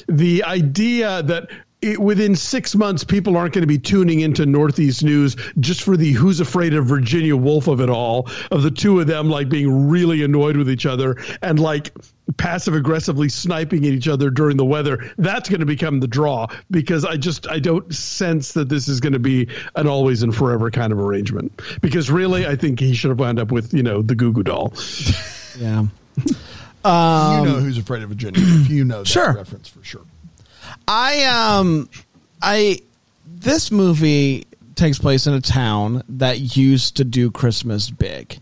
the 0.06 0.44
idea 0.44 1.24
that 1.24 1.48
it, 1.80 1.98
within 1.98 2.34
six 2.34 2.74
months, 2.74 3.04
people 3.04 3.36
aren't 3.36 3.54
going 3.54 3.62
to 3.62 3.68
be 3.68 3.78
tuning 3.78 4.20
into 4.20 4.44
Northeast 4.46 5.04
News 5.04 5.36
just 5.60 5.82
for 5.82 5.96
the 5.96 6.12
"Who's 6.12 6.40
Afraid 6.40 6.74
of 6.74 6.86
Virginia 6.86 7.36
Woolf" 7.36 7.68
of 7.68 7.80
it 7.80 7.88
all, 7.90 8.28
of 8.50 8.62
the 8.62 8.70
two 8.70 9.00
of 9.00 9.06
them 9.06 9.28
like 9.30 9.48
being 9.48 9.88
really 9.88 10.22
annoyed 10.24 10.56
with 10.56 10.68
each 10.70 10.86
other 10.86 11.16
and 11.42 11.58
like 11.60 11.92
passive 12.36 12.74
aggressively 12.74 13.28
sniping 13.28 13.86
at 13.86 13.92
each 13.92 14.08
other 14.08 14.28
during 14.30 14.56
the 14.56 14.64
weather. 14.64 15.10
That's 15.18 15.48
going 15.48 15.60
to 15.60 15.66
become 15.66 16.00
the 16.00 16.08
draw 16.08 16.48
because 16.70 17.04
I 17.04 17.16
just 17.16 17.48
I 17.48 17.58
don't 17.58 17.94
sense 17.94 18.52
that 18.52 18.68
this 18.68 18.88
is 18.88 19.00
going 19.00 19.14
to 19.14 19.18
be 19.18 19.48
an 19.76 19.86
always 19.86 20.22
and 20.22 20.34
forever 20.34 20.70
kind 20.70 20.92
of 20.92 20.98
arrangement. 20.98 21.60
Because 21.80 22.10
really, 22.10 22.46
I 22.46 22.56
think 22.56 22.80
he 22.80 22.94
should 22.94 23.10
have 23.10 23.20
wound 23.20 23.38
up 23.38 23.52
with 23.52 23.72
you 23.72 23.82
know 23.82 24.02
the 24.02 24.14
Goo 24.14 24.32
Goo 24.32 24.42
Doll. 24.42 24.72
Yeah. 25.58 25.84
you 26.18 26.32
know 26.84 26.90
um, 26.90 27.60
who's 27.60 27.78
afraid 27.78 28.02
of 28.02 28.08
Virginia. 28.08 28.40
If 28.42 28.68
you 28.70 28.84
know 28.84 28.98
that 28.98 29.08
Sure. 29.08 29.32
reference 29.32 29.68
for 29.68 29.82
sure. 29.84 30.02
I 30.88 31.24
um 31.24 31.88
I 32.42 32.80
this 33.26 33.70
movie 33.70 34.46
takes 34.74 34.98
place 34.98 35.26
in 35.26 35.34
a 35.34 35.40
town 35.40 36.02
that 36.08 36.56
used 36.56 36.96
to 36.96 37.04
do 37.04 37.30
Christmas 37.30 37.90
big. 37.90 38.38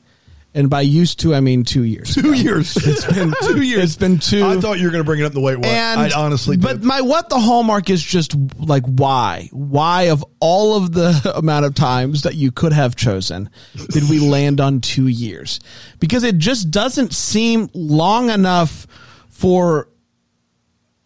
And 0.54 0.70
by 0.70 0.80
used 0.82 1.20
to 1.20 1.34
I 1.34 1.40
mean 1.40 1.64
2 1.64 1.82
years. 1.82 2.14
Two 2.14 2.32
years. 2.32 2.76
It's 2.86 3.04
been 3.12 3.34
2 3.42 3.62
years. 3.62 3.84
It's 3.84 3.96
been 3.96 4.18
2 4.18 4.44
I 4.44 4.60
thought 4.60 4.78
you 4.78 4.84
were 4.86 4.90
going 4.90 5.02
to 5.02 5.04
bring 5.04 5.20
it 5.20 5.24
up 5.24 5.32
the 5.32 5.40
way 5.40 5.52
it 5.52 5.58
was. 5.58 5.66
and 5.66 6.00
I 6.00 6.10
honestly 6.16 6.56
but 6.56 6.74
did. 6.80 6.84
my 6.84 7.00
what 7.02 7.28
the 7.28 7.38
hallmark 7.38 7.90
is 7.90 8.02
just 8.02 8.34
like 8.58 8.84
why 8.86 9.48
why 9.52 10.04
of 10.04 10.24
all 10.40 10.76
of 10.76 10.92
the 10.92 11.32
amount 11.36 11.66
of 11.66 11.74
times 11.74 12.22
that 12.22 12.36
you 12.36 12.52
could 12.52 12.72
have 12.72 12.96
chosen 12.96 13.50
did 13.90 14.08
we 14.08 14.18
land 14.20 14.60
on 14.60 14.80
two 14.80 15.08
years 15.08 15.60
because 16.00 16.22
it 16.22 16.38
just 16.38 16.70
doesn't 16.70 17.12
seem 17.12 17.68
long 17.74 18.30
enough 18.30 18.86
for 19.28 19.88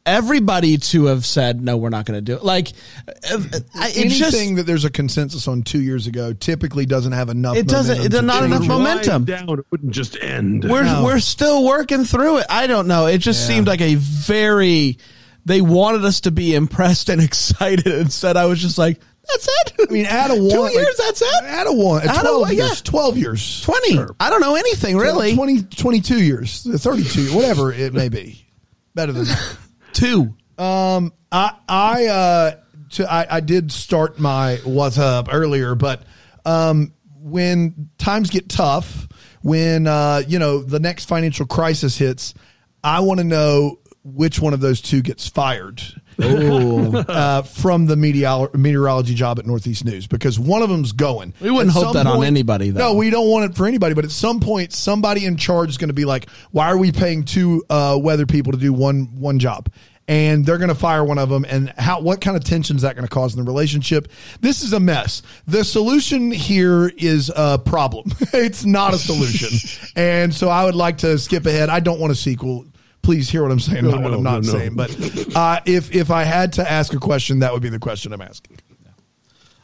everybody 0.07 0.79
to 0.79 1.05
have 1.07 1.27
said 1.27 1.61
no 1.63 1.77
we're 1.77 1.91
not 1.91 2.07
going 2.07 2.17
to 2.17 2.23
do 2.23 2.35
it 2.35 2.43
like 2.43 2.69
uh, 3.07 3.13
uh, 3.35 3.39
it 3.55 3.97
Anything 3.97 4.11
just 4.11 4.57
that 4.57 4.63
there's 4.67 4.85
a 4.85 4.91
consensus 4.91 5.47
on 5.47 5.63
two 5.63 5.81
years 5.81 6.07
ago 6.07 6.33
typically 6.33 6.87
doesn't 6.87 7.13
have 7.13 7.29
enough. 7.29 7.55
Momentum. 7.55 7.67
It 7.67 7.71
doesn't- 7.71 7.97
momentum 7.99 8.07
it 8.07 8.11
does 8.11 8.21
to 8.21 8.27
not 8.27 8.45
enough 8.45 8.67
momentum. 8.67 9.25
Down, 9.27 9.59
it 9.59 9.67
wouldn't 9.71 9.93
just 9.93 10.17
end. 10.21 10.65
we're 10.65 10.85
No. 10.85 11.05
we're 11.05 11.21
still 11.21 11.65
working 11.65 12.05
through 12.05 12.39
it. 12.39 12.47
I 12.49 12.67
don't 12.67 12.87
know. 12.89 13.07
It 13.07 13.19
just 13.19 13.47
seemed 13.47 13.67
like 13.67 13.81
a 13.83 13.95
very 13.97 14.99
they 15.45 15.61
wanted 15.61 16.05
us 16.05 16.21
to 16.23 16.31
be 16.31 16.55
impressed 16.55 17.09
and 17.09 17.21
excited. 17.23 17.87
Instead, 17.87 18.37
I 18.37 18.47
was 18.47 18.61
just 18.61 18.79
like, 18.79 19.01
"That's 19.29 19.49
it." 19.49 19.73
I 19.89 19.93
mean, 19.93 20.07
add 20.07 20.31
a 20.31 20.35
one. 20.37 20.51
Two 20.51 20.61
like, 20.61 20.75
years. 20.75 20.97
that's 20.99 21.23
it. 21.23 21.45
Add 21.45 21.67
a 21.67 21.73
one. 21.73 22.03
Add 22.03 22.17
a 22.17 22.21
Twelve 22.21 22.41
one, 22.43 22.57
yeah. 22.57 22.65
years. 22.67 22.83
Twelve 22.83 23.17
years. 23.17 23.63
Twenty. 23.63 23.99
I 24.21 24.29
don't 24.31 24.41
know 24.41 24.55
anything 24.55 24.97
really. 24.97 25.35
20, 25.35 25.63
22 25.63 26.23
years. 26.23 26.63
Thirty-two. 26.83 27.35
Whatever 27.35 27.73
it 27.73 27.95
may 27.95 28.09
be. 28.09 28.47
Better 28.95 29.13
than 29.13 29.25
that. 29.25 29.57
Two. 29.93 30.35
Um, 30.59 31.13
I 31.33 31.57
I 31.69 32.07
uh, 32.07 32.57
to, 32.91 33.13
I, 33.13 33.37
I 33.37 33.41
did 33.41 33.73
start 33.73 34.19
my 34.19 34.57
what's 34.65 34.99
up 34.99 35.29
earlier, 35.31 35.75
but 35.75 36.03
um, 36.45 36.93
when 37.17 37.91
times 37.99 38.31
get 38.31 38.49
tough, 38.49 39.09
when 39.43 39.87
uh, 39.87 40.23
you 40.27 40.39
know 40.39 40.63
the 40.63 40.81
next 40.81 41.07
financial 41.07 41.47
crisis 41.47 41.97
hits, 41.97 42.35
I 42.83 43.01
want 43.01 43.19
to 43.19 43.25
know 43.25 43.79
which 44.05 44.41
one 44.41 44.55
of 44.55 44.61
those 44.61 44.81
two 44.81 45.03
gets 45.03 45.29
fired. 45.29 45.83
Uh, 46.23 47.43
from 47.43 47.87
the 47.87 47.97
meteor- 47.97 48.51
meteorology 48.55 49.15
job 49.15 49.39
at 49.39 49.47
Northeast 49.47 49.85
News 49.85 50.07
because 50.07 50.39
one 50.39 50.63
of 50.63 50.69
them's 50.69 50.93
going. 50.93 51.35
We 51.41 51.51
wouldn't 51.51 51.73
hope 51.73 51.95
that 51.95 52.07
on 52.07 52.25
anybody, 52.25 52.71
though. 52.71 52.93
No, 52.93 52.95
we 52.95 53.11
don't 53.11 53.29
want 53.29 53.51
it 53.51 53.57
for 53.57 53.67
anybody. 53.67 53.95
But 53.95 54.05
at 54.05 54.11
some 54.11 54.41
point, 54.41 54.73
somebody 54.73 55.25
in 55.25 55.37
charge 55.37 55.71
is 55.71 55.79
going 55.79 55.89
to 55.89 55.95
be 55.95 56.05
like, 56.05 56.29
"Why 56.51 56.67
are 56.71 56.79
we 56.79 56.93
paying 56.93 57.25
two 57.25 57.65
uh, 57.71 57.99
weather 58.01 58.27
people 58.27 58.53
to 58.53 58.59
do 58.59 58.73
one 58.73 59.19
one 59.19 59.39
job?" 59.39 59.71
And 60.09 60.45
they're 60.45 60.59
going 60.59 60.71
to 60.71 60.75
fire 60.75 61.05
one 61.05 61.19
of 61.19 61.29
them. 61.29 61.45
And 61.49 61.73
how? 61.79 62.01
What 62.01 62.21
kind 62.21 62.37
of 62.37 62.43
tension 62.43 62.75
is 62.75 62.83
that 62.83 62.97
going 62.97 63.07
to 63.07 63.15
cause 63.15 63.37
in 63.37 63.45
the 63.45 63.49
relationship? 63.49 64.09
This 64.41 64.63
is 64.63 64.73
a 64.73 64.81
mess. 64.81 65.23
The 65.47 65.63
solution 65.65 66.33
here 66.33 66.89
is 66.97 67.31
a 67.35 67.59
problem. 67.59 68.11
it's 68.33 68.65
not 68.65 68.93
a 68.93 68.99
solution. 68.99 69.51
and 69.97 70.35
so 70.35 70.49
I 70.49 70.65
would 70.65 70.75
like 70.75 70.99
to 70.99 71.17
skip 71.17 71.47
ahead. 71.47 71.69
I 71.69 71.79
don't 71.79 72.01
want 72.01 72.11
a 72.11 72.17
sequel. 72.17 72.67
Please 73.03 73.31
hear 73.31 73.43
what 73.43 73.51
I'm 73.51 73.61
saying, 73.61 73.85
No, 73.85 73.91
not 73.93 74.03
what 74.03 74.13
I'm 74.15 74.23
not 74.23 74.43
no, 74.45 74.53
no. 74.53 74.59
saying. 74.59 74.75
But 74.77 74.91
uh, 75.37 75.61
if 75.65 75.95
if 75.95 76.11
I 76.11 76.25
had 76.25 76.53
to 76.55 76.71
ask 76.71 76.93
a 76.95 76.99
question, 76.99 77.39
that 77.41 77.53
would 77.53 77.63
be 77.63 77.69
the 77.71 77.79
question 77.79 78.13
I'm 78.13 78.21
asking. 78.23 78.59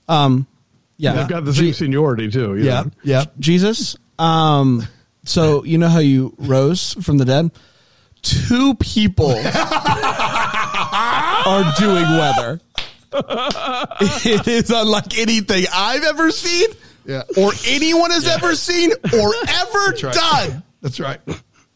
Um. 0.09 0.46
Yeah. 0.99 1.12
They've 1.12 1.29
got 1.29 1.44
the 1.44 1.53
same 1.53 1.66
Je- 1.66 1.72
seniority 1.75 2.31
too. 2.31 2.57
you 2.57 2.64
Yeah, 2.64 2.83
know? 2.83 2.90
yeah. 3.03 3.25
Jesus. 3.38 3.96
Um. 4.18 4.87
So 5.25 5.64
you 5.64 5.77
know 5.79 5.88
how 5.88 5.99
you 5.99 6.33
rose 6.38 6.94
from 7.03 7.18
the 7.18 7.25
dead? 7.27 7.51
Two 8.22 8.75
people 8.77 9.31
are 11.46 11.75
doing 11.79 12.03
weather. 12.05 12.61
It 13.12 14.49
is 14.49 14.70
unlike 14.70 15.18
anything 15.18 15.64
I've 15.72 16.03
ever 16.05 16.31
seen, 16.31 16.68
Yeah. 17.05 17.22
or 17.37 17.53
anyone 17.66 18.11
has 18.11 18.27
ever 18.27 18.55
seen, 18.55 18.92
or 18.92 19.35
ever 19.49 19.79
right. 20.03 20.14
done. 20.14 20.62
That's 20.83 20.99
right. 21.01 21.20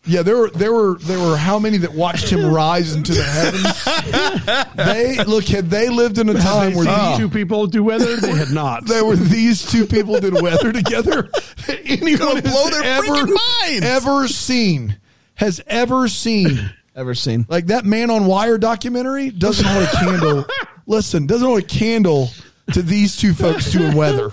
Yeah, 0.07 0.23
there 0.23 0.37
were 0.39 0.51
there 0.51 0.73
were 0.73 0.97
there 0.99 1.19
were 1.19 1.37
how 1.37 1.59
many 1.59 1.77
that 1.79 1.93
watched 1.93 2.31
him 2.31 2.45
rise 2.53 2.95
into 2.95 3.13
the 3.13 3.23
heavens? 3.23 4.75
they 4.77 5.23
look 5.25 5.45
had 5.45 5.69
they 5.71 5.89
lived 5.91 6.19
in 6.19 6.29
a 6.29 6.35
time 6.35 6.75
where 6.75 6.85
These 6.87 7.09
these, 7.09 7.17
two 7.19 7.29
people 7.29 7.67
do 7.67 7.85
weather. 7.85 8.17
They 8.17 8.33
had 8.33 8.51
not. 8.51 8.87
there 8.87 9.05
were 9.05 9.17
these 9.17 9.71
two 9.71 9.87
people 9.87 10.19
did 10.19 10.41
weather 10.41 10.73
together. 10.73 11.23
that 11.67 11.81
Anyone 11.85 12.19
Gonna 12.19 12.43
blow 12.43 12.65
has 12.65 12.71
their 12.71 12.83
ever 12.83 13.07
freaking 13.07 13.39
minds. 13.69 13.87
ever 13.87 14.29
seen 14.29 14.97
has 15.35 15.61
ever 15.67 16.09
seen 16.09 16.71
Ever 16.97 17.15
seen? 17.15 17.47
like 17.49 17.67
that 17.67 17.85
Man 17.85 18.11
on 18.11 18.27
Wire 18.27 18.59
documentary 18.59 19.31
doesn't 19.31 19.65
hold 19.65 19.85
a 19.85 19.91
candle. 19.93 20.45
Listen, 20.87 21.27
doesn't 21.27 21.47
hold 21.47 21.61
a 21.61 21.67
candle 21.67 22.31
to 22.73 22.83
these 22.83 23.17
two 23.17 23.33
folks 23.35 23.71
doing 23.71 23.95
weather. 23.97 24.33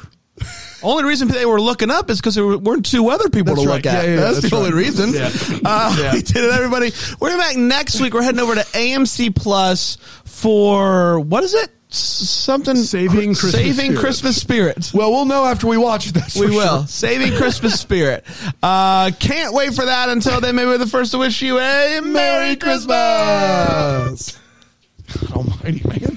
Only 0.83 1.03
reason 1.05 1.27
they 1.27 1.45
were 1.45 1.59
looking 1.61 1.89
up 1.89 2.09
is 2.09 2.19
because 2.19 2.35
there 2.35 2.45
weren't 2.57 2.85
two 2.85 3.09
other 3.09 3.29
people 3.29 3.55
That's 3.55 3.63
to 3.63 3.67
right. 3.69 3.75
look 3.77 3.85
at. 3.93 4.03
Yeah, 4.05 4.09
yeah, 4.15 4.19
that's, 4.21 4.41
that's 4.41 4.49
the 4.51 4.55
only 4.57 4.73
reason. 4.73 5.13
Yeah. 5.13 5.31
Uh. 5.65 6.11
We 6.13 6.21
did 6.21 6.37
it, 6.37 6.51
everybody. 6.51 6.91
We're 7.19 7.37
back 7.37 7.55
next 7.57 7.99
week. 7.99 8.13
We're 8.13 8.21
heading 8.23 8.39
over 8.41 8.55
to 8.55 8.61
AMC 8.61 9.35
Plus 9.35 9.97
for 10.25 11.19
what 11.19 11.43
is 11.43 11.53
it? 11.53 11.71
something 11.89 12.75
Saving 12.75 13.33
Christmas 13.33 13.51
saving 13.53 13.73
spirit. 13.91 13.99
Christmas 13.99 14.35
spirit. 14.41 14.91
Well, 14.93 15.09
we'll 15.09 15.23
know 15.25 15.45
after 15.45 15.67
we 15.67 15.77
watch. 15.77 16.07
That's 16.11 16.35
We 16.37 16.47
will. 16.49 16.79
sure. 16.79 16.87
Saving 16.87 17.37
Christmas 17.37 17.79
spirit. 17.79 18.25
Uh, 18.61 19.11
can't 19.17 19.53
wait 19.53 19.73
for 19.73 19.85
that 19.85 20.09
until 20.09 20.41
then. 20.41 20.55
Maybe 20.57 20.67
we're 20.67 20.77
the 20.79 20.85
first 20.85 21.11
to 21.11 21.17
wish 21.17 21.41
you 21.41 21.57
a 21.59 22.01
Merry 22.01 22.57
Christmas. 22.57 24.37
Almighty 25.31 25.81
man. 25.87 26.16